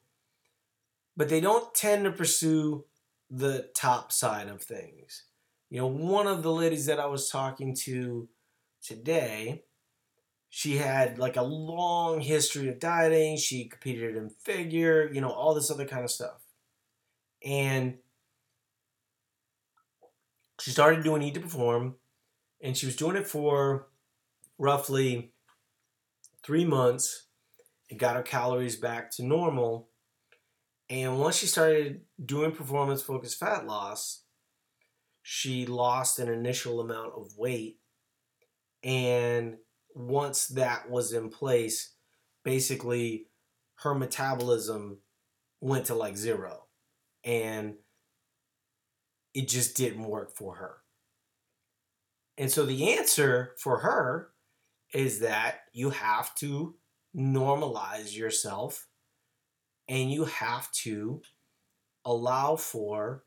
[1.18, 2.86] but they don't tend to pursue
[3.28, 5.24] the top side of things.
[5.70, 8.28] You know, one of the ladies that I was talking to
[8.82, 9.64] today,
[10.48, 13.36] she had like a long history of dieting.
[13.36, 16.40] She competed in figure, you know, all this other kind of stuff.
[17.44, 17.98] And
[20.60, 21.96] she started doing Eat to Perform,
[22.62, 23.88] and she was doing it for
[24.58, 25.32] roughly
[26.44, 27.24] three months.
[27.90, 29.88] and got her calories back to normal.
[30.90, 34.25] And once she started doing performance focused fat loss,
[35.28, 37.80] she lost an initial amount of weight.
[38.84, 39.56] And
[39.92, 41.94] once that was in place,
[42.44, 43.26] basically
[43.80, 44.98] her metabolism
[45.60, 46.66] went to like zero.
[47.24, 47.74] And
[49.34, 50.76] it just didn't work for her.
[52.38, 54.28] And so the answer for her
[54.94, 56.76] is that you have to
[57.16, 58.86] normalize yourself
[59.88, 61.20] and you have to
[62.04, 63.24] allow for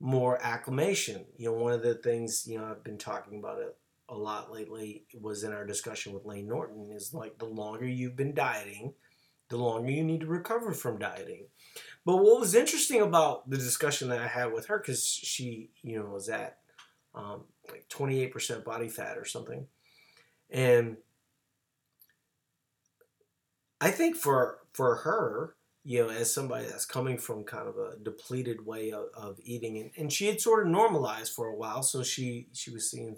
[0.00, 1.24] more acclimation.
[1.36, 3.76] You know, one of the things, you know, I've been talking about it
[4.08, 8.16] a lot lately was in our discussion with Layne Norton is like the longer you've
[8.16, 8.94] been dieting,
[9.50, 11.46] the longer you need to recover from dieting.
[12.06, 15.98] But what was interesting about the discussion that I had with her, because she, you
[15.98, 16.58] know, was at
[17.14, 19.66] um, like 28% body fat or something.
[20.50, 20.96] And
[23.80, 25.54] I think for for her,
[25.88, 29.78] you know, as somebody that's coming from kind of a depleted way of, of eating,
[29.78, 33.16] and, and she had sort of normalized for a while, so she she was seeing,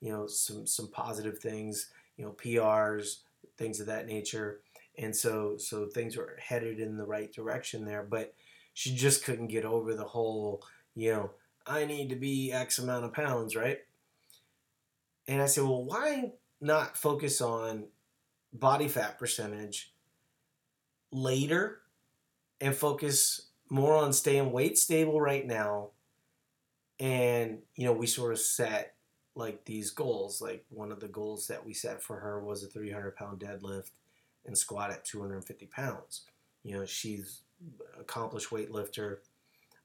[0.00, 3.22] you know, some some positive things, you know, PRs,
[3.58, 4.60] things of that nature,
[4.96, 8.32] and so so things were headed in the right direction there, but
[8.74, 10.62] she just couldn't get over the whole,
[10.94, 11.30] you know,
[11.66, 13.78] I need to be X amount of pounds, right?
[15.26, 17.88] And I said, well, why not focus on
[18.52, 19.92] body fat percentage
[21.10, 21.80] later
[22.60, 25.90] and focus more on staying weight stable right now?
[27.00, 28.94] And, you know, we sort of set
[29.34, 30.40] like these goals.
[30.40, 33.90] Like one of the goals that we set for her was a 300 pound deadlift
[34.46, 36.22] and squat at 250 pounds.
[36.62, 37.42] You know, she's
[37.98, 39.18] accomplished weightlifter.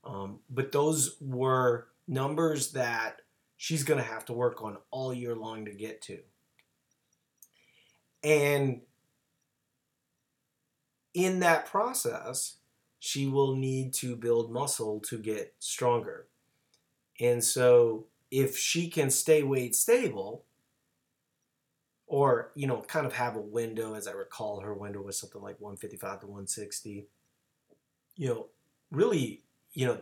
[0.03, 3.21] Um, but those were numbers that
[3.57, 6.19] she's going to have to work on all year long to get to.
[8.23, 8.81] And
[11.13, 12.57] in that process,
[12.99, 16.27] she will need to build muscle to get stronger.
[17.19, 20.43] And so, if she can stay weight stable,
[22.07, 25.41] or you know, kind of have a window, as I recall, her window was something
[25.41, 27.07] like 155 to 160.
[28.15, 28.45] You know,
[28.91, 29.97] really, you know,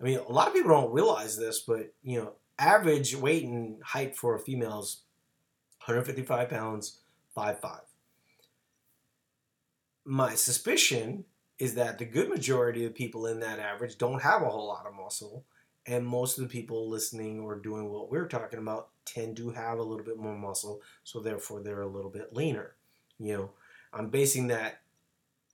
[0.00, 3.82] I mean, a lot of people don't realize this, but you know, average weight and
[3.82, 5.02] height for a female is
[5.86, 6.98] 155 pounds,
[7.36, 7.80] 5'5.
[10.04, 11.24] My suspicion
[11.58, 14.86] is that the good majority of people in that average don't have a whole lot
[14.86, 15.44] of muscle,
[15.86, 19.78] and most of the people listening or doing what we're talking about tend to have
[19.78, 22.74] a little bit more muscle, so therefore they're a little bit leaner.
[23.18, 23.50] You know,
[23.92, 24.80] I'm basing that,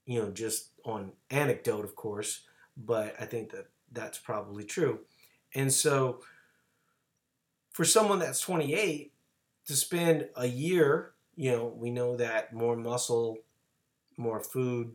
[0.06, 2.42] you know, just on anecdote, of course,
[2.76, 5.00] but I think that that's probably true.
[5.54, 6.22] And so,
[7.72, 9.12] for someone that's 28
[9.66, 13.38] to spend a year, you know, we know that more muscle,
[14.16, 14.92] more food,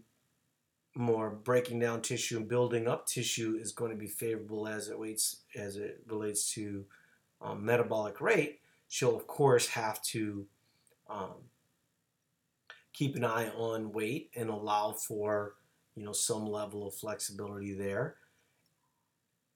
[0.96, 4.94] more breaking down tissue and building up tissue is going to be favorable as it
[4.94, 6.86] relates as it relates to
[7.42, 8.62] um, metabolic rate.
[8.88, 10.46] She'll of course have to
[11.10, 11.34] um,
[12.94, 15.56] keep an eye on weight and allow for
[15.96, 18.16] you know some level of flexibility there.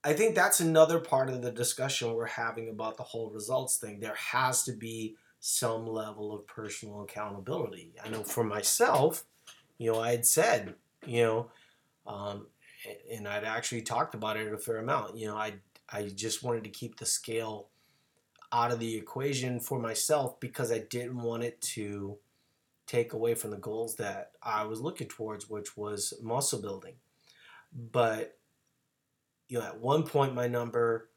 [0.04, 3.99] I think that's another part of the discussion we're having about the whole results thing.
[3.99, 7.93] There has to be some level of personal accountability.
[8.04, 9.25] I know for myself,
[9.78, 10.75] you know, I had said,
[11.06, 11.52] you know,
[12.08, 12.48] um,
[13.12, 15.18] and I'd actually talked about it a fair amount.
[15.18, 15.56] You know, I
[15.92, 17.70] I just wanted to keep the scale
[18.52, 22.18] out of the equation for myself because I didn't want it to
[22.88, 26.96] take away from the goals that I was looking towards, which was muscle building.
[27.72, 28.38] But
[29.48, 31.10] you know, at one point my number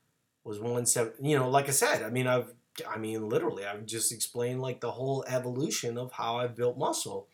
[0.44, 1.12] was one seven.
[1.22, 2.52] You know, like I said, I mean, I've,
[2.88, 7.28] I mean, literally, I've just explained like the whole evolution of how I've built muscle.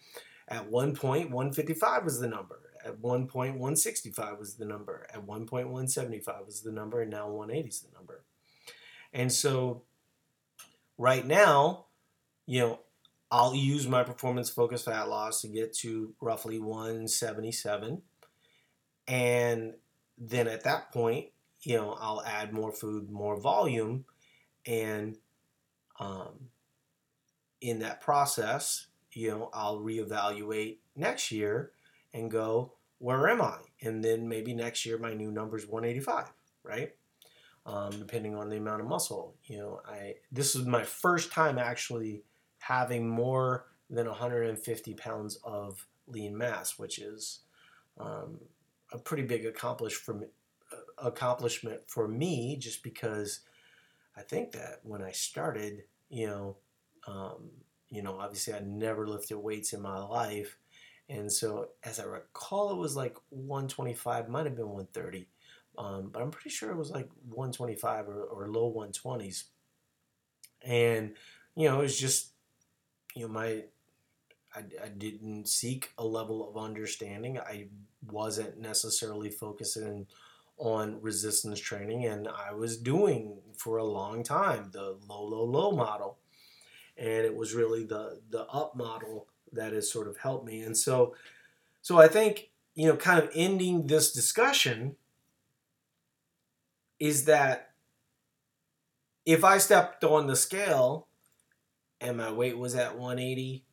[0.49, 2.61] At one point, 155 was the number.
[2.85, 5.07] At one point, 165 was the number.
[5.13, 8.25] At one point, 175 was the number, and now 180 is the number.
[9.13, 9.83] And so,
[10.97, 11.87] right now,
[12.47, 12.81] you know,
[13.31, 18.03] I'll use my performance focused fat loss to get to roughly 177.
[19.07, 19.75] And
[20.17, 21.27] then at that point,
[21.63, 24.05] you know, I'll add more food, more volume,
[24.67, 25.17] and
[25.99, 26.49] um,
[27.61, 28.87] in that process,
[29.19, 31.73] you know, I'll reevaluate next year
[32.15, 33.57] and go, where am I?
[33.83, 36.95] And then maybe next year my new number is 185, right?
[37.67, 39.35] Um, depending on the amount of muscle.
[39.45, 42.23] You know, I this is my first time actually
[42.61, 47.41] having more than 150 pounds of lean mass, which is
[47.99, 48.39] um,
[48.93, 50.15] a pretty big accomplish for
[50.73, 53.41] uh, accomplishment for me, just because
[54.17, 56.57] I think that when I started, you know,
[57.07, 57.51] um,
[57.91, 60.57] you know, obviously I never lifted weights in my life,
[61.09, 65.27] and so as I recall, it was like 125, might have been 130,
[65.79, 69.45] um, but I'm pretty sure it was like 125 or, or low 120s,
[70.65, 71.15] and
[71.57, 72.33] you know, it was just,
[73.15, 73.65] you know, my
[74.55, 77.39] I, I didn't seek a level of understanding.
[77.39, 77.69] I
[78.11, 80.07] wasn't necessarily focusing
[80.57, 85.73] on resistance training, and I was doing for a long time the low, low, low
[85.73, 86.19] model,
[86.99, 90.61] and it was really the the up model that has sort of helped me.
[90.61, 91.15] And so,
[91.81, 94.97] so I think you know, kind of ending this discussion
[97.01, 97.71] is that
[99.27, 101.09] if I stepped on the scale
[102.01, 103.65] and my weight was at 180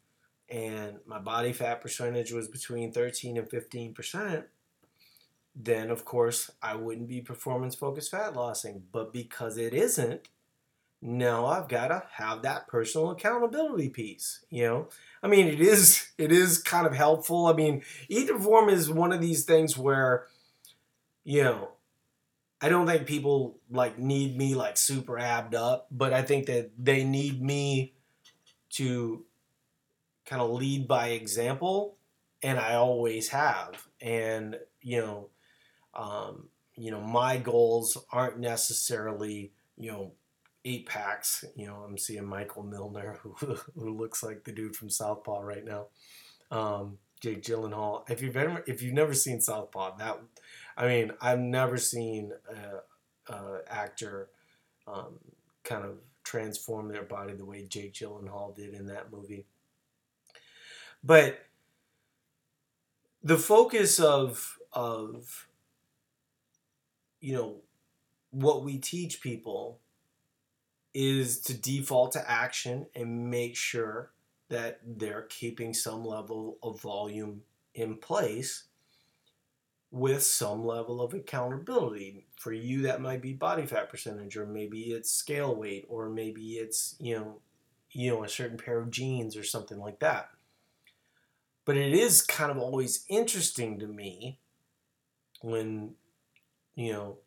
[0.49, 4.45] and my body fat percentage was between 13 and 15 percent
[5.55, 8.83] then of course I wouldn't be performance focused fat lossing.
[8.91, 10.27] But because it isn't,
[11.05, 14.43] now I've got to have that personal accountability piece.
[14.49, 14.89] You know,
[15.21, 17.45] I mean, it is it is kind of helpful.
[17.45, 20.25] I mean, Eat to Perform is one of these things where,
[21.23, 21.69] you know,
[22.59, 26.71] I don't think people like need me like super abbed up, but I think that
[26.77, 27.93] they need me
[28.71, 29.23] to
[30.25, 31.97] kind of lead by example,
[32.41, 33.87] and I always have.
[34.01, 35.29] And you know,
[35.93, 40.13] um, you know, my goals aren't necessarily, you know,
[40.65, 41.45] eight packs.
[41.55, 45.63] You know, I'm seeing Michael Milner, who, who looks like the dude from Southpaw right
[45.63, 45.87] now.
[46.51, 48.09] Um, Jake Gyllenhaal.
[48.09, 50.19] If you've ever, if you've never seen Southpaw, that,
[50.75, 54.29] I mean, I've never seen a, a actor
[54.87, 55.19] um,
[55.63, 59.45] kind of transform their body the way Jake Gyllenhaal did in that movie.
[61.03, 61.39] But
[63.23, 65.47] the focus of of
[67.25, 67.55] you know,
[68.29, 69.79] what we teach people
[70.95, 74.11] is to default to action and make sure
[74.49, 77.41] that they're keeping some level of volume
[77.73, 78.63] in place
[79.91, 82.25] with some level of accountability.
[82.37, 86.53] For you, that might be body fat percentage, or maybe it's scale weight, or maybe
[86.53, 87.41] it's you know,
[87.91, 90.29] you know, a certain pair of jeans or something like that.
[91.65, 94.39] But it is kind of always interesting to me
[95.41, 95.95] when
[96.75, 97.17] you know,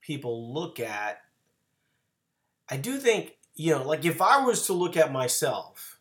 [0.00, 1.18] people look at,
[2.68, 6.00] I do think, you know, like if I was to look at myself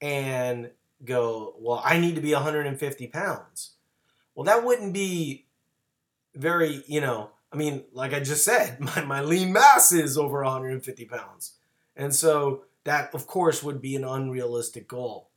[0.00, 0.70] and
[1.04, 3.72] go, well, I need to be 150 pounds.
[4.34, 5.46] Well, that wouldn't be
[6.34, 10.42] very, you know, I mean, like I just said, my, my lean mass is over
[10.42, 11.54] 150 pounds.
[11.96, 15.28] And so that, of course, would be an unrealistic goal.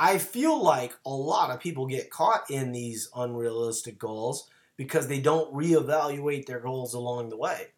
[0.00, 5.20] I feel like a lot of people get caught in these unrealistic goals because they
[5.20, 7.68] don't reevaluate their goals along the way.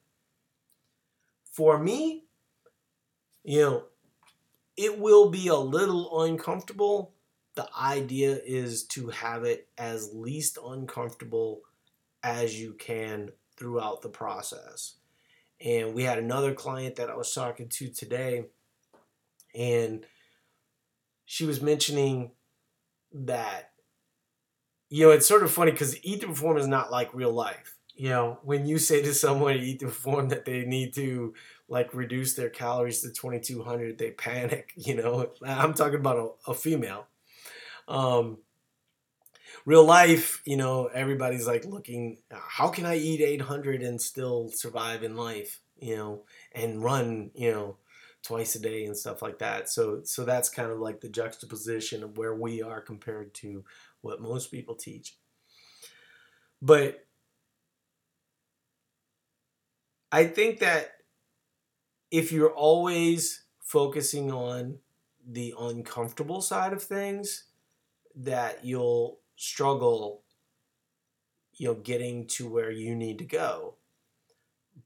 [1.61, 2.25] For me,
[3.45, 3.85] you know,
[4.79, 7.13] it will be a little uncomfortable.
[7.55, 11.61] The idea is to have it as least uncomfortable
[12.23, 14.95] as you can throughout the process.
[15.63, 18.47] And we had another client that I was talking to today,
[19.55, 20.07] and
[21.27, 22.31] she was mentioning
[23.13, 23.73] that
[24.89, 28.09] you know it's sort of funny because to perform is not like real life you
[28.09, 31.35] know when you say to someone Eat to Perform that they need to
[31.69, 36.55] like reduce their calories to 2200 they panic you know i'm talking about a, a
[36.55, 37.07] female
[37.89, 38.39] um,
[39.67, 45.03] real life you know everybody's like looking how can i eat 800 and still survive
[45.03, 46.23] in life you know
[46.53, 47.77] and run you know
[48.23, 49.67] twice a day and stuff like that.
[49.71, 53.65] So so that's kind of like the juxtaposition of where we are compared to
[54.03, 55.17] what most people teach.
[56.61, 57.07] But
[60.13, 60.93] I think that
[62.11, 64.79] if you're always focusing on
[65.27, 67.45] the uncomfortable side of things,
[68.17, 70.23] that you'll struggle
[71.61, 73.75] you know getting to where you need to go.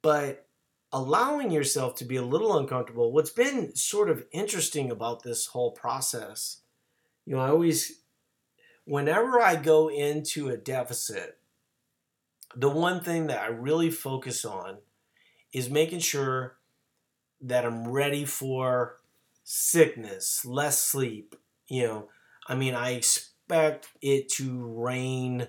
[0.03, 0.47] But
[0.93, 3.12] allowing yourself to be a little uncomfortable.
[3.12, 6.61] What's been sort of interesting about this whole process,
[7.25, 8.01] you know, I always,
[8.85, 11.39] whenever I go into a deficit,
[12.55, 14.79] the one thing that I really focus on
[15.55, 16.59] is making sure
[17.41, 18.99] that I'm ready for
[19.45, 21.37] sickness, less sleep.
[21.69, 22.09] You know,
[22.49, 25.47] I mean, I expect it to rain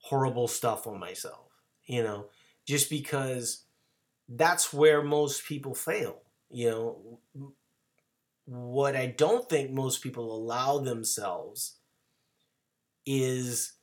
[0.00, 1.48] horrible stuff on myself,
[1.86, 2.26] you know,
[2.66, 3.64] just because
[4.28, 6.22] that's where most people fail.
[6.50, 7.52] You know,
[8.46, 11.76] what I don't think most people allow themselves
[13.06, 13.74] is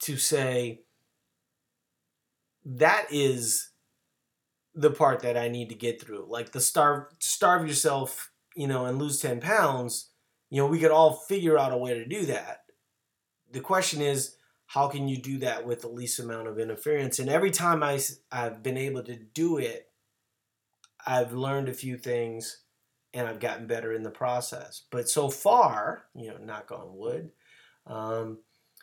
[0.00, 0.82] to say,
[2.64, 3.70] that is
[4.76, 6.26] the part that I need to get through.
[6.28, 10.10] Like the starve starve yourself, you know, and lose 10 pounds,
[10.50, 12.60] you know, we could all figure out a way to do that.
[13.50, 17.18] The question is, how can you do that with the least amount of interference?
[17.18, 18.00] And every time I,
[18.30, 19.88] I've been able to do it,
[21.06, 22.62] I've learned a few things
[23.14, 24.82] and I've gotten better in the process.
[24.90, 27.30] But so far, you know, knock on wood,
[27.86, 28.38] um,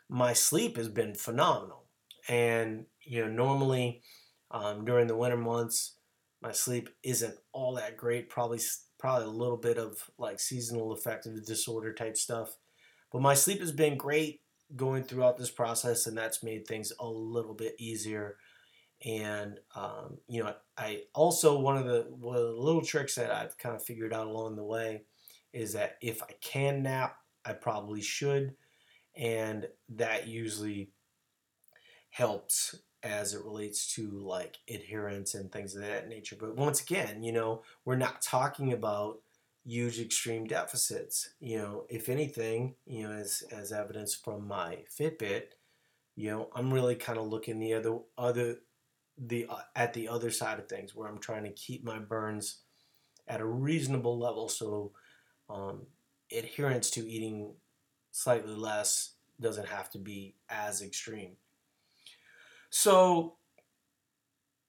[0.10, 1.84] my sleep has been phenomenal.
[2.28, 4.02] And, you know, normally
[4.54, 5.95] um, during the winter months,
[6.41, 8.30] my sleep isn't all that great.
[8.30, 8.60] Probably,
[8.99, 12.56] probably a little bit of like seasonal affective disorder type stuff.
[13.12, 14.41] But my sleep has been great
[14.76, 18.38] going throughout this process, and that's made things a little bit easier.
[19.06, 23.32] And um, you know, I also one of the one of the little tricks that
[23.32, 25.04] I've kind of figured out along the way
[25.51, 28.56] is that if I can nap, I probably should,
[29.16, 30.91] and that usually
[32.10, 36.38] helps as it relates to like adherence and things of that nature.
[36.39, 39.20] But once again, you know, we're not talking about
[39.66, 41.30] huge extreme deficits.
[41.39, 45.43] You know, if anything, you know, as as evidence from my Fitbit,
[46.16, 48.58] you know, I'm really kind of looking the other other
[49.18, 52.60] the uh, at the other side of things where I'm trying to keep my burns
[53.28, 54.91] at a reasonable level so
[55.49, 55.88] um,
[56.32, 57.54] adherence to eating
[58.12, 61.38] slightly less doesn't have to be as extreme.
[62.76, 63.36] So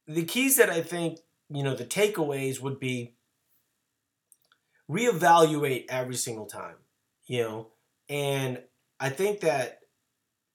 [0.07, 3.15] the keys that I think, you know, the takeaways would be
[4.91, 6.75] reevaluate every single time,
[7.25, 7.69] you know,
[8.11, 8.61] and
[9.01, 9.79] I think that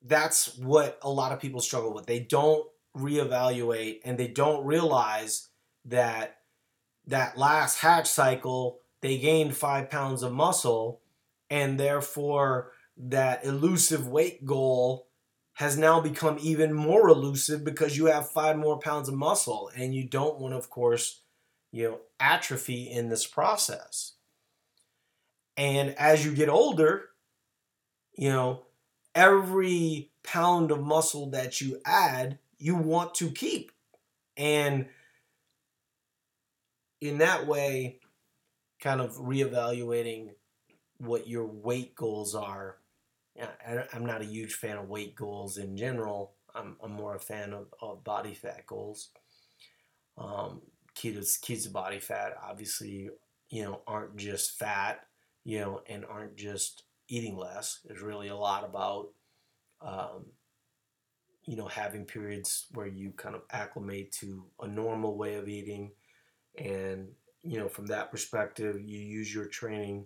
[0.06, 2.06] that's what a lot of people struggle with.
[2.06, 5.50] They don't reevaluate and they don't realize
[5.86, 6.42] that
[7.08, 11.02] that last hatch cycle they gained five pounds of muscle
[11.50, 15.09] and therefore that elusive weight goal
[15.60, 19.94] has now become even more elusive because you have five more pounds of muscle and
[19.94, 21.22] you don't want of course
[21.72, 24.14] you know atrophy in this process
[25.58, 27.10] and as you get older
[28.16, 28.64] you know
[29.16, 33.72] every pound of muscle that you add you want to keep.
[34.38, 34.88] And
[37.02, 38.00] in that way,
[38.82, 40.32] kind of reevaluating
[40.98, 42.76] what your weight goals are.
[43.94, 46.34] I'm not a huge fan of weight goals in general.
[46.54, 49.10] I'm, I'm more a fan of, of body fat goals.
[50.18, 50.62] Um,
[50.96, 53.10] keto, keys to body fat, obviously,
[53.50, 55.02] you know, aren't just fat,
[55.46, 57.80] you know, and aren't just eating less.
[57.86, 59.10] There's really a lot about
[59.82, 60.26] um,
[61.46, 65.92] you know, having periods where you kind of acclimate to a normal way of eating.
[66.58, 67.08] And,
[67.42, 70.06] you know, from that perspective, you use your training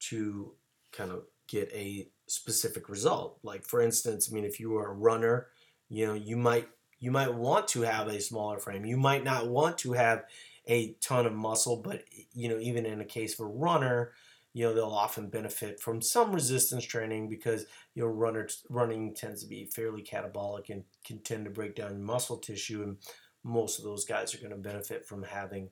[0.00, 0.52] to
[0.92, 3.38] kind of get a specific result.
[3.42, 5.48] Like, for instance, I mean, if you are a runner,
[5.88, 6.68] you know, you might
[6.98, 8.84] you might want to have a smaller frame.
[8.84, 10.24] You might not want to have
[10.68, 14.12] a ton of muscle, but you know, even in a case of a runner,
[14.54, 17.64] you know they'll often benefit from some resistance training because
[17.94, 22.02] you know runner running tends to be fairly catabolic and can tend to break down
[22.02, 22.96] muscle tissue and
[23.44, 25.68] most of those guys are going to benefit from having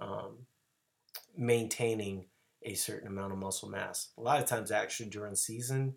[0.00, 0.38] um,
[1.36, 2.26] maintaining
[2.64, 4.10] a certain amount of muscle mass.
[4.18, 5.94] A lot of times actually during season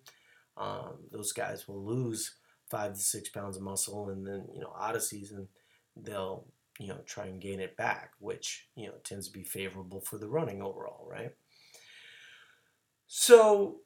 [0.57, 2.35] um, those guys will lose
[2.69, 5.47] five to six pounds of muscle and then you know out of season
[5.95, 6.45] they'll
[6.79, 10.17] you know try and gain it back which you know tends to be favorable for
[10.17, 11.31] the running overall right?
[13.07, 13.77] So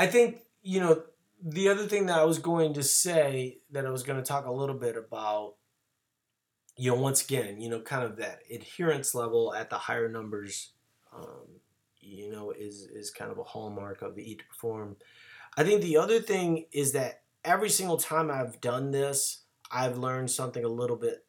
[0.00, 1.02] I think, you know,
[1.42, 4.46] the other thing that I was going to say that I was going to talk
[4.46, 5.56] a little bit about,
[6.80, 10.72] you know, once again, you know, kind of that adherence level at the higher numbers,
[11.14, 11.60] um,
[12.00, 14.96] you know, is is kind of a hallmark of the eat to perform.
[15.58, 20.30] I think the other thing is that every single time I've done this, I've learned
[20.30, 21.26] something a little bit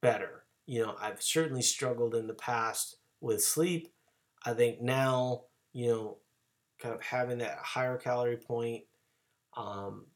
[0.00, 0.44] better.
[0.66, 3.94] You know, I've certainly struggled in the past with sleep.
[4.44, 6.18] I think now, you know,
[6.80, 8.86] kind of having that higher calorie point,
[9.56, 10.06] um,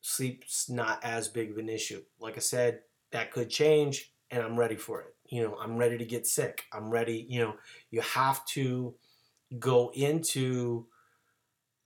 [0.00, 2.02] sleep's not as big of an issue.
[2.18, 2.80] Like I said,
[3.14, 5.14] that could change, and I'm ready for it.
[5.30, 6.64] You know, I'm ready to get sick.
[6.72, 7.26] I'm ready.
[7.28, 7.54] You know,
[7.90, 8.94] you have to
[9.58, 10.86] go into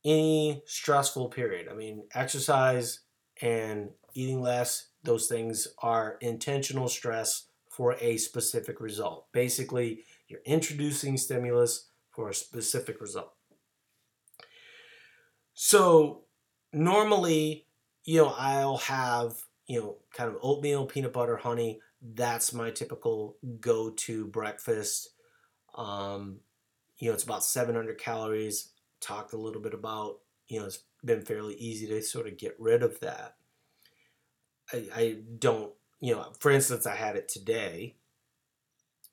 [0.05, 1.69] any stressful period.
[1.71, 3.01] I mean, exercise
[3.43, 9.27] and eating less, those things are intentional stress for a specific result.
[9.33, 13.35] Basically, you're introducing stimulus for a specific result.
[15.55, 16.25] So
[16.73, 17.67] normally,
[18.05, 19.35] you know, I'll have,
[19.69, 21.81] you know, kind of oatmeal, peanut butter, honey.
[22.03, 25.11] that's my typical go-to breakfast.
[25.75, 26.41] Um,
[26.97, 28.71] you know, it's about 700 calories.
[29.01, 32.57] Talked a little bit about, you know, it's been fairly easy to sort of get
[32.59, 33.37] rid of that.
[34.73, 37.97] I, I don't, you know, for instance, I had it today,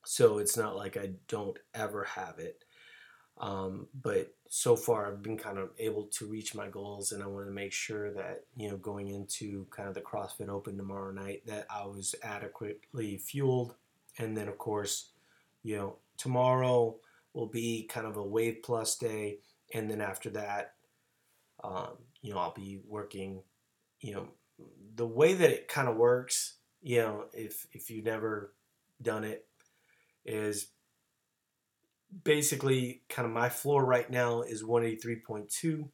[0.06, 2.65] so it's not like I don't ever have it.
[3.38, 7.28] Um, but so far, I've been kind of able to reach my goals, and I
[7.28, 11.12] want to make sure that you know, going into kind of the CrossFit Open tomorrow
[11.12, 13.76] night, that I was adequately fueled,
[14.18, 15.10] and then of course,
[15.64, 16.96] you know, tomorrow
[17.34, 19.40] will be kind of a wave plus day,
[19.74, 20.76] and then after that,
[21.64, 23.42] um, you know, I'll be working,
[24.00, 24.28] you know,
[24.96, 28.54] the way that it kind of works, you know, if if you've never
[29.02, 29.46] done it,
[30.26, 30.68] is
[32.24, 35.90] basically kind of my floor right now is 183.2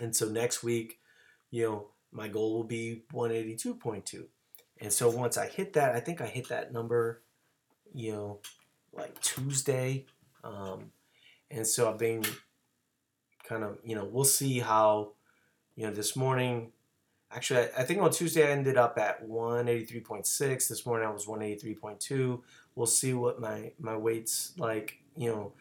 [0.00, 1.00] and so next week
[1.50, 4.24] you know my goal will be 182.2
[4.80, 7.22] and so once i hit that i think i hit that number
[7.94, 8.40] you know
[8.92, 10.06] like tuesday.
[10.44, 10.92] Um,
[11.50, 12.24] and so i've been
[13.48, 15.12] kind of you know we'll see how
[15.76, 16.72] you know this morning
[17.30, 21.26] actually I, I think on tuesday i ended up at 183.6 this morning i was
[21.26, 22.40] 183.2
[22.74, 25.52] we'll see what my my weight's like you know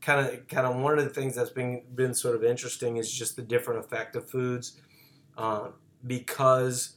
[0.00, 3.10] kind of kind of one of the things that's been been sort of interesting is
[3.10, 4.80] just the different effect of foods
[5.38, 5.72] um,
[6.06, 6.96] because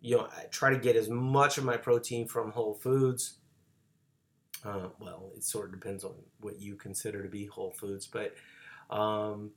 [0.00, 3.38] you know I try to get as much of my protein from whole foods.
[4.64, 8.34] Uh, well, it sort of depends on what you consider to be whole foods, but
[8.88, 9.50] um,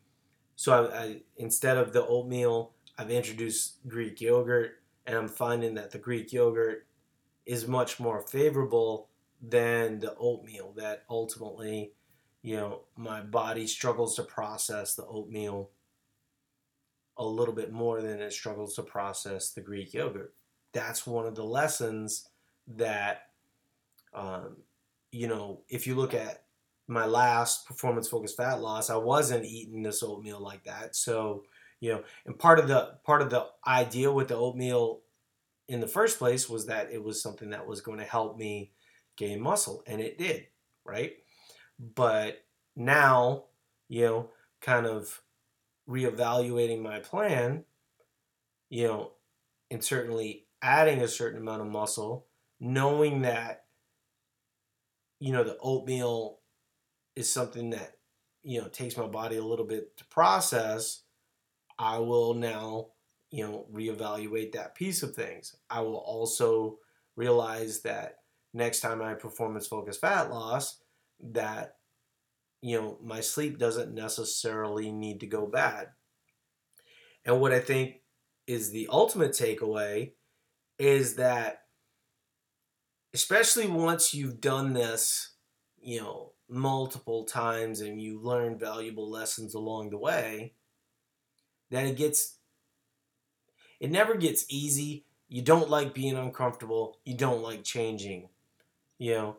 [0.57, 4.71] so I, I, instead of the oatmeal, I've introduced Greek yogurt,
[5.05, 6.87] and I'm finding that the Greek yogurt
[7.45, 9.07] is much more favorable
[9.41, 11.91] than the oatmeal that ultimately
[12.41, 15.69] you know my body struggles to process the oatmeal
[17.17, 20.33] a little bit more than it struggles to process the greek yogurt.
[20.73, 22.29] That's one of the lessons
[22.75, 23.21] that
[24.13, 24.57] um,
[25.11, 26.43] you know if you look at
[26.87, 30.95] my last performance focused fat loss i wasn't eating this oatmeal like that.
[30.95, 31.43] So
[31.79, 35.01] you know and part of the part of the idea with the oatmeal
[35.67, 38.71] in the first place was that it was something that was going to help me
[39.17, 40.47] gain muscle, and it did,
[40.85, 41.13] right?
[41.79, 42.45] But
[42.75, 43.45] now,
[43.89, 44.29] you know,
[44.61, 45.21] kind of
[45.89, 47.65] reevaluating my plan,
[48.69, 49.11] you know,
[49.69, 52.27] and certainly adding a certain amount of muscle,
[52.59, 53.65] knowing that,
[55.19, 56.39] you know, the oatmeal
[57.15, 57.97] is something that,
[58.43, 61.03] you know, takes my body a little bit to process,
[61.79, 62.87] I will now,
[63.29, 65.55] you know, reevaluate that piece of things.
[65.69, 66.79] I will also
[67.15, 68.19] realize that
[68.57, 70.79] next time I performance focus fat loss
[71.31, 71.77] that
[72.61, 75.89] you know my sleep doesn't necessarily need to go bad.
[77.23, 78.01] And what I think
[78.47, 80.13] is the ultimate takeaway
[80.79, 81.63] is that
[83.13, 85.31] especially once you've done this,
[85.79, 90.53] you know, multiple times and you learn valuable lessons along the way,
[91.69, 92.37] that it gets
[93.79, 95.05] it never gets easy.
[95.29, 96.99] You don't like being uncomfortable.
[97.05, 98.29] You don't like changing
[98.97, 99.37] you know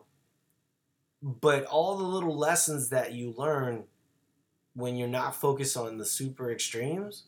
[1.21, 3.83] but all the little lessons that you learn
[4.73, 7.23] when you're not focused on the super extremes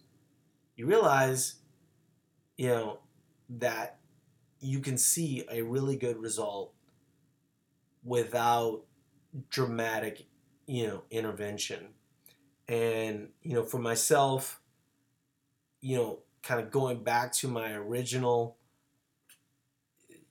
[0.76, 1.56] you realize
[2.58, 3.00] you know
[3.50, 4.00] that
[4.60, 6.74] you can see a really good result
[8.04, 8.84] without
[9.50, 10.26] dramatic
[10.68, 11.90] you know intervention.
[12.68, 14.62] And you know for myself
[15.82, 18.58] you know kind of going back to my original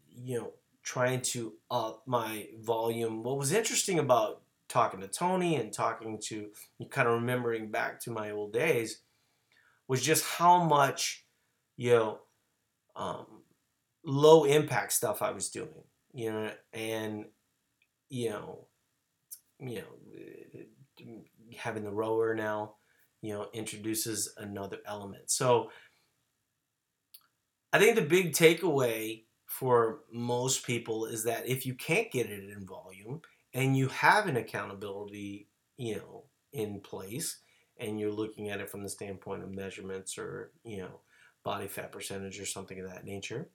[0.09, 0.53] you know
[0.91, 3.23] trying to up my volume.
[3.23, 6.49] What was interesting about talking to Tony and talking to
[6.91, 9.03] kind of remembering back to my old days
[9.87, 11.25] was just how much
[11.77, 12.19] you know
[12.97, 13.45] um,
[14.05, 15.85] low impact stuff I was doing.
[16.13, 17.27] You know, and
[18.09, 18.67] you know,
[19.61, 21.21] you know,
[21.57, 22.75] having the rower now,
[23.23, 25.31] you know, introduces another element.
[25.31, 25.71] So
[27.73, 32.49] I think the big takeaway for most people is that if you can't get it
[32.49, 33.21] in volume
[33.53, 36.23] and you have an accountability, you know,
[36.53, 37.41] in place
[37.77, 41.01] and you're looking at it from the standpoint of measurements or, you know,
[41.43, 43.49] body fat percentage or something of that nature,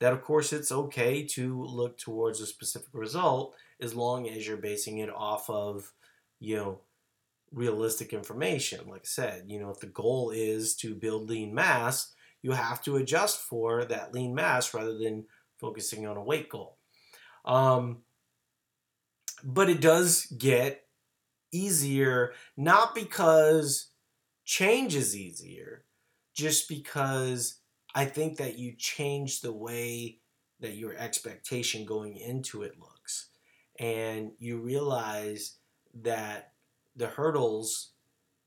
[0.00, 4.58] that of course it's okay to look towards a specific result as long as you're
[4.58, 5.94] basing it off of,
[6.40, 6.80] you know,
[7.52, 8.86] realistic information.
[8.86, 12.12] Like I said, you know, if the goal is to build lean mass,
[12.42, 15.24] you have to adjust for that lean mass rather than
[15.58, 16.76] focusing on a weight goal.
[17.44, 17.98] Um,
[19.44, 20.84] but it does get
[21.52, 23.90] easier, not because
[24.44, 25.84] change is easier,
[26.34, 27.60] just because
[27.94, 30.18] I think that you change the way
[30.60, 33.28] that your expectation going into it looks.
[33.78, 35.56] And you realize
[36.02, 36.52] that
[36.96, 37.92] the hurdles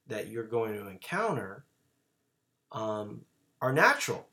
[0.07, 1.65] that you're going to encounter
[2.71, 3.21] um,
[3.65, 4.27] are natural.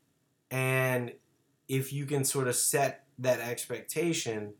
[0.50, 1.14] And
[1.66, 4.52] if you can sort of set that expectation,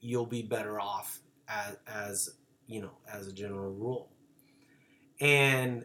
[0.00, 2.30] you'll be better off as, as
[2.66, 4.08] you know, as a general rule.
[5.20, 5.84] And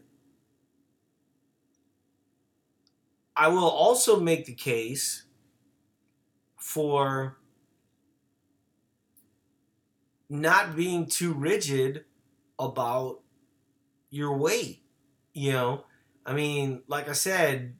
[3.36, 5.26] I will also make the case
[6.56, 7.38] for
[10.30, 12.06] not being too rigid
[12.58, 13.20] about
[14.10, 14.84] your weight.
[15.34, 15.84] You know,
[16.26, 17.76] I mean, like I said,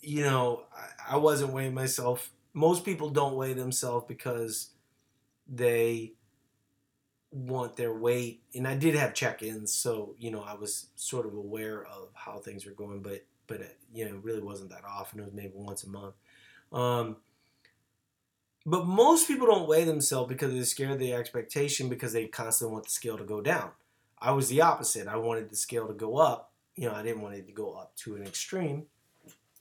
[0.00, 2.30] you know, I, I wasn't weighing myself.
[2.52, 4.70] Most people don't weigh themselves because
[5.48, 6.12] they
[7.30, 8.42] want their weight.
[8.54, 12.38] And I did have check-ins, so you know, I was sort of aware of how
[12.38, 15.20] things were going, but but it, you know, really wasn't that often.
[15.20, 16.14] It was maybe once a month.
[16.72, 17.16] Um,
[18.64, 22.72] but most people don't weigh themselves because they're scared of the expectation because they constantly
[22.72, 23.70] want the scale to go down.
[24.18, 25.06] I was the opposite.
[25.06, 26.52] I wanted the scale to go up.
[26.74, 28.86] You know, I didn't want it to go up to an extreme.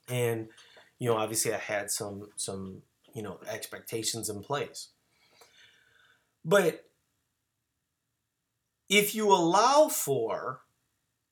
[0.07, 0.49] And,
[0.99, 2.81] you know, obviously I had some some,
[3.13, 4.89] you know, expectations in place.
[6.43, 6.85] But
[8.87, 10.61] if you allow for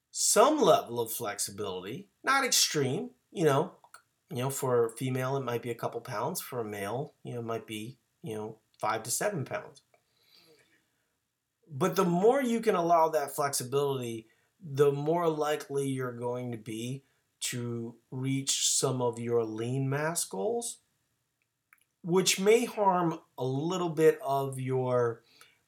[0.10, 3.74] some level of flexibility, not extreme, you know,
[4.30, 7.34] you know, for a female it might be a couple pounds, for a male, you
[7.34, 9.82] know, it might be, you know, 5 to 7 pounds.
[11.70, 14.28] But the more you can allow that flexibility,
[14.64, 17.04] the more likely you're going to be
[17.44, 20.78] to reach some of your lean mass goals,
[22.02, 25.22] which may harm a little bit of your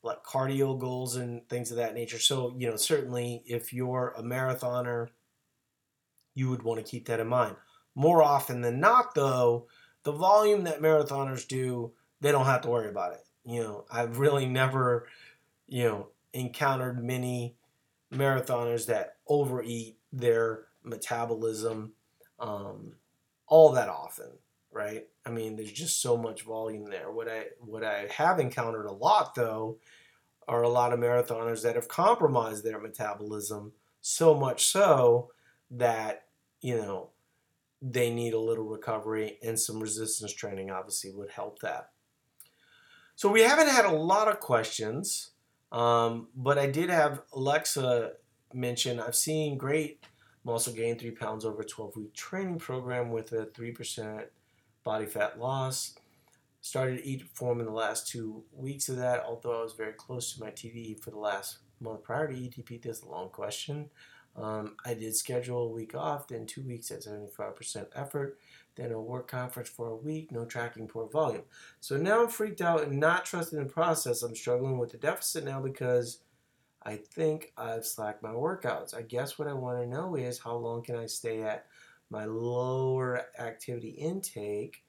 [0.04, 2.20] like cardio goals and things of that nature.
[2.20, 5.10] So, you know, certainly if you're a marathoner,
[6.36, 7.56] you would want to keep that in mind.
[7.96, 9.68] More often than not, though,
[10.04, 13.26] the volume that marathoners do, they don't have to worry about it.
[13.46, 15.08] You know, I've really never,
[15.68, 17.56] you know, encountered many
[18.14, 21.94] marathoners that overeat their metabolism
[22.40, 22.94] um,
[23.48, 24.30] all that often,
[24.72, 25.08] right?
[25.26, 27.12] I mean, there's just so much volume there.
[27.12, 29.80] What I what I have encountered a lot though
[30.48, 35.32] are a lot of marathoners that have compromised their metabolism so much so
[35.72, 36.26] that
[36.62, 37.10] you know
[37.82, 41.90] they need a little recovery and some resistance training obviously would help that.
[43.16, 45.32] So we haven't had a lot of questions,
[45.72, 48.14] um, but I did have Alexa
[48.54, 50.04] mention I've seen great
[50.46, 54.26] muscle gain three pounds over a 12 week training program with a 3%
[54.84, 55.96] body fat loss.
[56.62, 59.94] Started to eat form in the last two weeks of that, although I was very
[59.94, 62.82] close to my TDEE for the last month prior to ETP.
[62.82, 63.90] This is a long question.
[64.36, 68.38] Um, I did schedule a week off, then two weeks at 75% effort,
[68.76, 71.44] then a work conference for a week, no tracking, poor volume.
[71.80, 74.24] So now I'm freaked out and not trusting the process.
[74.24, 76.20] I'm struggling with the deficit now because
[76.86, 78.96] I think I've slacked my workouts.
[78.96, 81.66] I guess what I want to know is how long can I stay at
[82.10, 84.86] my lower activity intake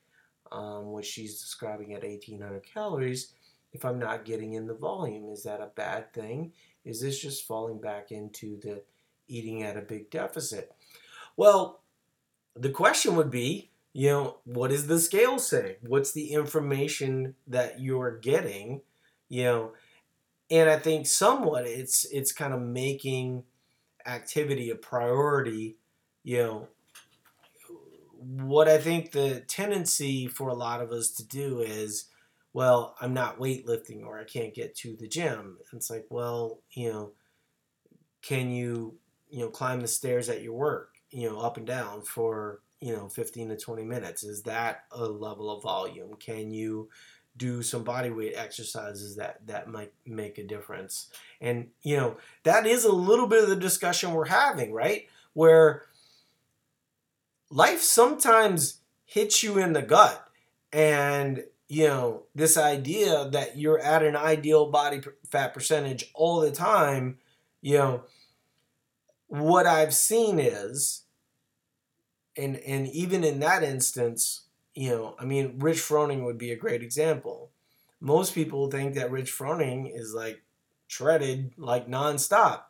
[0.52, 3.32] um, which she's describing at 1800 calories,
[3.72, 5.28] if I'm not getting in the volume.
[5.30, 6.52] Is that a bad thing?
[6.84, 8.82] Is this just falling back into the
[9.28, 10.72] eating at a big deficit?
[11.36, 11.80] Well,
[12.54, 15.76] the question would be, you know, what does the scale say?
[15.82, 18.82] What's the information that you're getting?
[19.28, 19.72] You know,
[20.50, 23.44] and I think somewhat it's it's kind of making
[24.06, 25.76] activity a priority,
[26.22, 26.68] you know,
[28.18, 32.06] what I think the tendency for a lot of us to do is,
[32.52, 35.58] well, I'm not weightlifting or I can't get to the gym.
[35.72, 37.12] It's like, well, you know,
[38.22, 38.96] can you,
[39.28, 42.92] you know, climb the stairs at your work, you know, up and down for, you
[42.94, 44.24] know, 15 to 20 minutes?
[44.24, 46.14] Is that a level of volume?
[46.14, 46.88] Can you
[47.36, 51.08] do some body weight exercises that that might make a difference?
[51.40, 55.08] And, you know, that is a little bit of the discussion we're having, right?
[55.32, 55.84] Where
[57.50, 60.28] life sometimes hits you in the gut
[60.72, 66.50] and you know this idea that you're at an ideal body fat percentage all the
[66.50, 67.18] time
[67.60, 68.02] you know
[69.28, 71.04] what i've seen is
[72.36, 74.42] and and even in that instance
[74.76, 77.50] you know i mean rich froning would be a great example
[78.00, 80.42] most people think that rich froning is like
[80.86, 82.62] shredded like nonstop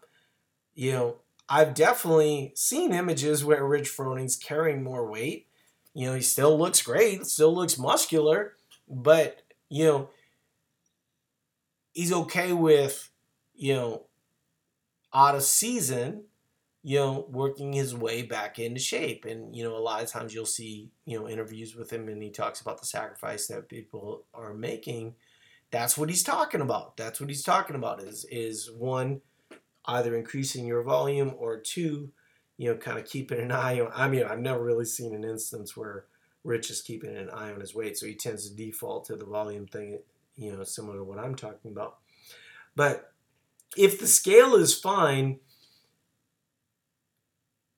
[0.74, 1.16] you know
[1.48, 5.46] I've definitely seen images where Rich Froning's carrying more weight.
[5.94, 8.54] You know, he still looks great, still looks muscular,
[8.88, 10.10] but you know,
[11.92, 13.10] he's okay with,
[13.54, 14.02] you know,
[15.14, 16.24] out of season,
[16.88, 19.24] you know, working his way back into shape.
[19.24, 22.22] And, you know, a lot of times you'll see, you know, interviews with him and
[22.22, 25.16] he talks about the sacrifice that people are making.
[25.72, 26.96] That's what he's talking about.
[26.96, 29.20] That's what he's talking about is is one,
[29.86, 32.12] either increasing your volume or two,
[32.56, 35.24] you know, kind of keeping an eye on I mean, I've never really seen an
[35.24, 36.04] instance where
[36.44, 39.26] Rich is keeping an eye on his weight, so he tends to default to the
[39.26, 39.98] volume thing,
[40.36, 41.96] you know, similar to what I'm talking about.
[42.76, 43.12] But
[43.76, 45.40] if the scale is fine,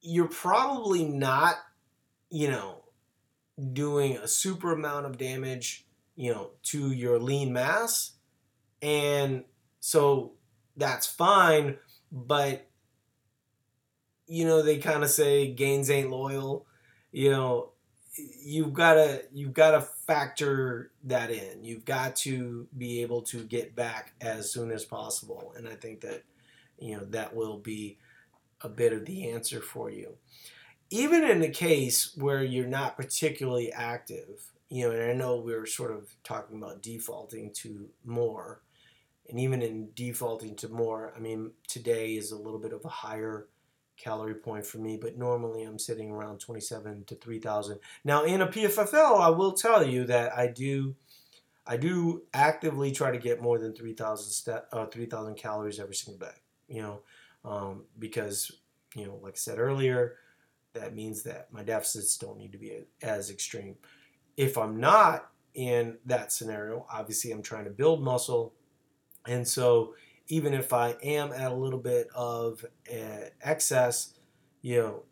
[0.01, 1.57] you're probably not,
[2.31, 2.85] you know,
[3.73, 5.87] doing a super amount of damage,
[6.17, 8.13] you know, to your lean mass.
[8.81, 9.45] And
[9.81, 10.33] so
[10.77, 11.79] that's fine,
[12.13, 12.69] but
[14.29, 16.67] you know, they kind of say gains ain't loyal.
[17.11, 17.71] You know,
[18.43, 21.65] you've got to you've got to factor that in.
[21.65, 26.03] You've got to be able to get back as soon as possible, and I think
[26.03, 26.25] that
[26.79, 27.99] you know that will be
[28.61, 30.17] a bit of the answer for you.
[30.91, 35.53] Even in the case where you're not particularly active, you know, and I know we
[35.55, 38.63] are sort of talking about defaulting to more,
[39.29, 42.89] and even in defaulting to more, I mean, today is a little bit of a
[42.89, 43.49] higher
[43.99, 47.79] calorie point for me, but normally I'm sitting around 27 to 3,000.
[48.05, 50.95] Now in a PFFL, I will tell you that I do
[51.71, 56.27] I do actively try to get more than 3,000 step uh, 3,000 calories every single
[56.27, 56.35] day.
[56.67, 57.01] You know,
[57.45, 58.51] um, because
[58.95, 60.17] you know, like I said earlier,
[60.75, 63.77] that means that my deficits don't need to be as extreme.
[64.37, 68.55] If I'm not in that scenario, obviously I'm trying to build muscle,
[69.27, 69.95] and so
[70.29, 74.15] even if I am at a little bit of uh, excess,
[74.61, 75.03] you know,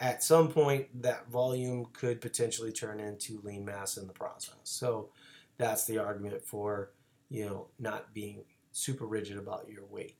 [0.00, 4.56] at some point that volume could potentially turn into lean mass in the process.
[4.64, 5.10] So
[5.58, 6.92] that's the argument for,
[7.28, 10.16] you know, not being super rigid about your weight.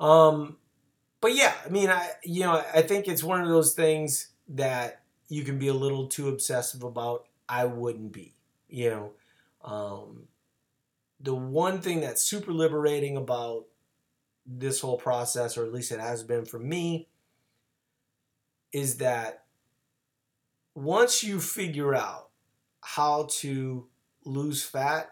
[0.00, 0.56] Um,
[1.20, 5.02] but yeah, I mean, I you know, I think it's one of those things that
[5.28, 7.26] you can be a little too obsessive about.
[7.48, 8.34] I wouldn't be,
[8.68, 9.12] you know.
[9.62, 10.28] Um,
[11.20, 13.66] the one thing that's super liberating about
[14.46, 17.08] this whole process, or at least it has been for me,
[18.72, 19.44] is that
[20.74, 22.30] once you figure out
[22.80, 23.86] how to
[24.24, 25.10] lose fat,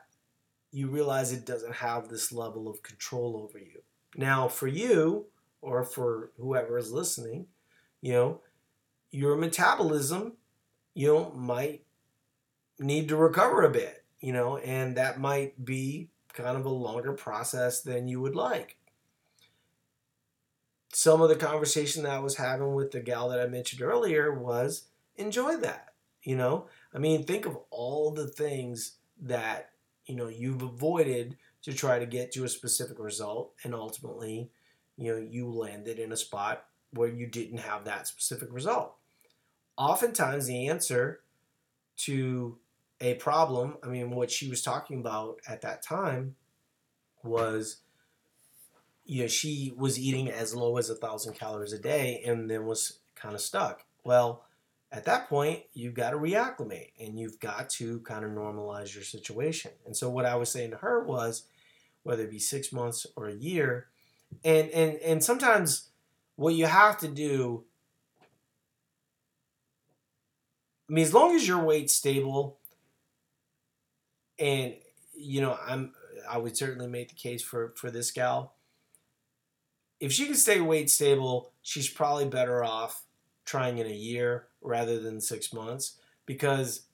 [0.70, 3.82] you realize it doesn't have this level of control over you.
[4.18, 5.28] Now, for you,
[5.62, 7.46] or for whoever is listening,
[8.02, 8.40] you know,
[9.10, 10.34] your metabolism,
[10.94, 11.84] you know, might
[12.78, 17.12] need to recover a bit you know, and that might be kind of a longer
[17.12, 18.76] process than you would like.
[20.92, 24.32] Some of the conversation that I was having with the gal that I mentioned earlier
[24.32, 24.84] was
[25.16, 25.92] enjoy that.
[26.22, 29.70] You know, I mean, think of all the things that,
[30.06, 34.50] you know, you've avoided to try to get to a specific result, and ultimately,
[34.96, 38.94] you know, you landed in a spot where you didn't have that specific result.
[39.76, 41.20] Oftentimes, the answer
[41.98, 42.58] to
[43.00, 43.76] a problem.
[43.82, 46.36] I mean, what she was talking about at that time
[47.22, 47.78] was,
[49.04, 52.66] you know, she was eating as low as a thousand calories a day and then
[52.66, 53.84] was kind of stuck.
[54.04, 54.44] Well,
[54.90, 59.04] at that point, you've got to reacclimate and you've got to kind of normalize your
[59.04, 59.70] situation.
[59.84, 61.44] And so, what I was saying to her was,
[62.04, 63.88] whether it be six months or a year,
[64.44, 65.90] and and and sometimes
[66.36, 67.64] what you have to do.
[70.88, 72.58] I mean, as long as your weight's stable
[74.38, 74.74] and
[75.14, 75.92] you know, I'm
[76.28, 78.54] I would certainly make the case for for this gal.
[80.00, 83.04] If she can stay weight stable, she's probably better off
[83.44, 85.96] trying in a year rather than six months
[86.26, 86.86] because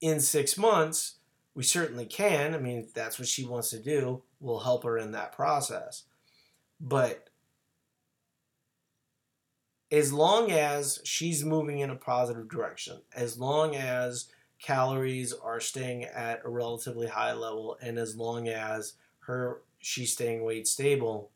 [0.00, 1.16] in six months
[1.54, 2.54] we certainly can.
[2.54, 6.04] I mean, if that's what she wants to do, we'll help her in that process.
[6.80, 7.30] But
[9.90, 14.28] as long as she's moving in a positive direction, as long as
[14.60, 20.42] calories are staying at a relatively high level and as long as her she's staying
[20.42, 21.30] weight stable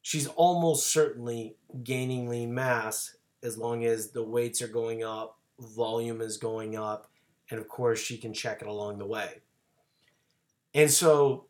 [0.00, 6.20] she's almost certainly gaining lean mass as long as the weights are going up volume
[6.20, 7.10] is going up
[7.50, 9.40] and of course she can check it along the way
[10.74, 11.46] and so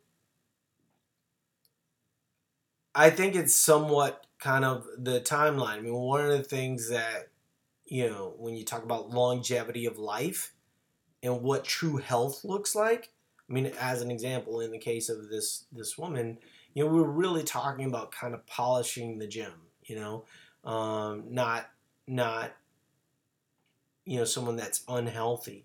[2.95, 7.31] i think it's somewhat kind of the timeline i mean one of the things that
[7.91, 10.55] you know, when you talk about longevity of life
[11.23, 13.11] and what true health looks like.
[13.49, 16.39] I mean, as an example, in the case of this this woman,
[16.73, 19.53] you know, we are really talking about kind of polishing the gym.
[19.83, 20.25] You know,
[20.71, 21.69] um, not
[22.07, 22.53] not
[24.05, 25.65] you know someone that's unhealthy.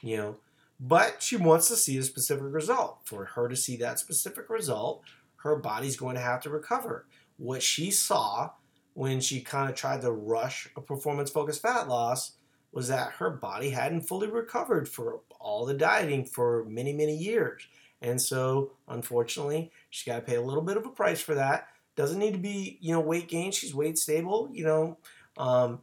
[0.00, 0.36] You know,
[0.80, 2.98] but she wants to see a specific result.
[3.04, 5.02] For her to see that specific result,
[5.36, 7.06] her body's going to have to recover.
[7.36, 8.50] what she saw
[8.94, 12.32] when she kind of tried to rush a performance focused fat loss
[12.72, 17.66] was that her body hadn't fully recovered for all the dieting for many, many years.
[18.00, 21.68] And so, unfortunately, she's got to pay a little bit of a price for that.
[21.96, 23.52] Doesn't need to be, you know, weight gain.
[23.52, 24.98] She's weight stable, you know.
[25.36, 25.80] Um,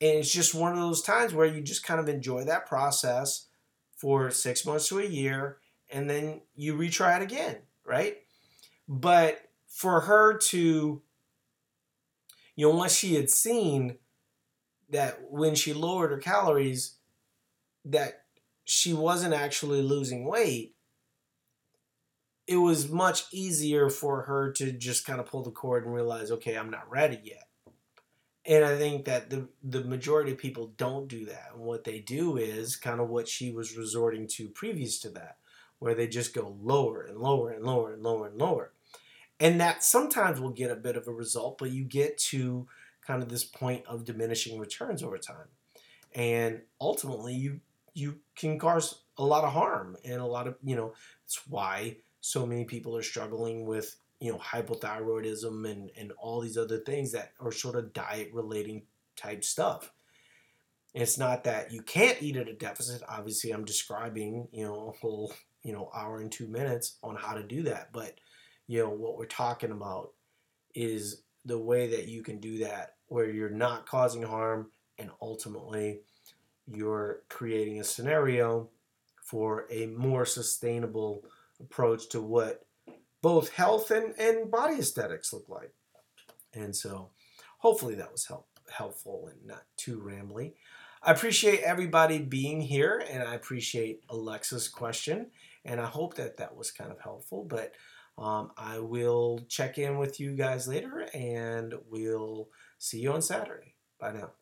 [0.00, 3.46] and it's just one of those times where you just kind of enjoy that process
[3.96, 5.58] for six months to a year
[5.90, 8.18] and then you retry it again, right?
[8.88, 11.02] But for her to,
[12.56, 13.98] you know, once she had seen
[14.90, 16.96] that when she lowered her calories,
[17.84, 18.24] that
[18.64, 20.74] she wasn't actually losing weight,
[22.46, 26.30] it was much easier for her to just kind of pull the cord and realize,
[26.30, 27.49] okay, I'm not ready yet.
[28.46, 31.50] And I think that the the majority of people don't do that.
[31.54, 35.36] And what they do is kind of what she was resorting to previous to that,
[35.78, 38.72] where they just go lower and lower and lower and lower and lower.
[39.38, 42.66] And that sometimes will get a bit of a result, but you get to
[43.06, 45.48] kind of this point of diminishing returns over time.
[46.14, 47.60] And ultimately you
[47.94, 51.96] you can cause a lot of harm and a lot of, you know, it's why
[52.20, 57.12] so many people are struggling with you know hypothyroidism and and all these other things
[57.12, 58.82] that are sort of diet relating
[59.16, 59.92] type stuff.
[60.94, 64.98] It's not that you can't eat at a deficit obviously i'm describing you know a
[64.98, 68.18] whole you know hour and two minutes on how to do that but
[68.66, 70.10] you know what we're talking about
[70.74, 76.00] is the way that you can do that where you're not causing harm and ultimately
[76.72, 78.68] you're creating a scenario
[79.24, 81.24] for a more sustainable
[81.60, 82.64] approach to what
[83.22, 85.72] both health and, and body aesthetics look like.
[86.54, 87.10] And so
[87.58, 90.54] hopefully that was help, helpful and not too rambly.
[91.02, 95.28] I appreciate everybody being here and I appreciate Alexa's question.
[95.64, 97.44] And I hope that that was kind of helpful.
[97.44, 97.74] But
[98.18, 102.48] um, I will check in with you guys later and we'll
[102.78, 103.74] see you on Saturday.
[103.98, 104.39] Bye now.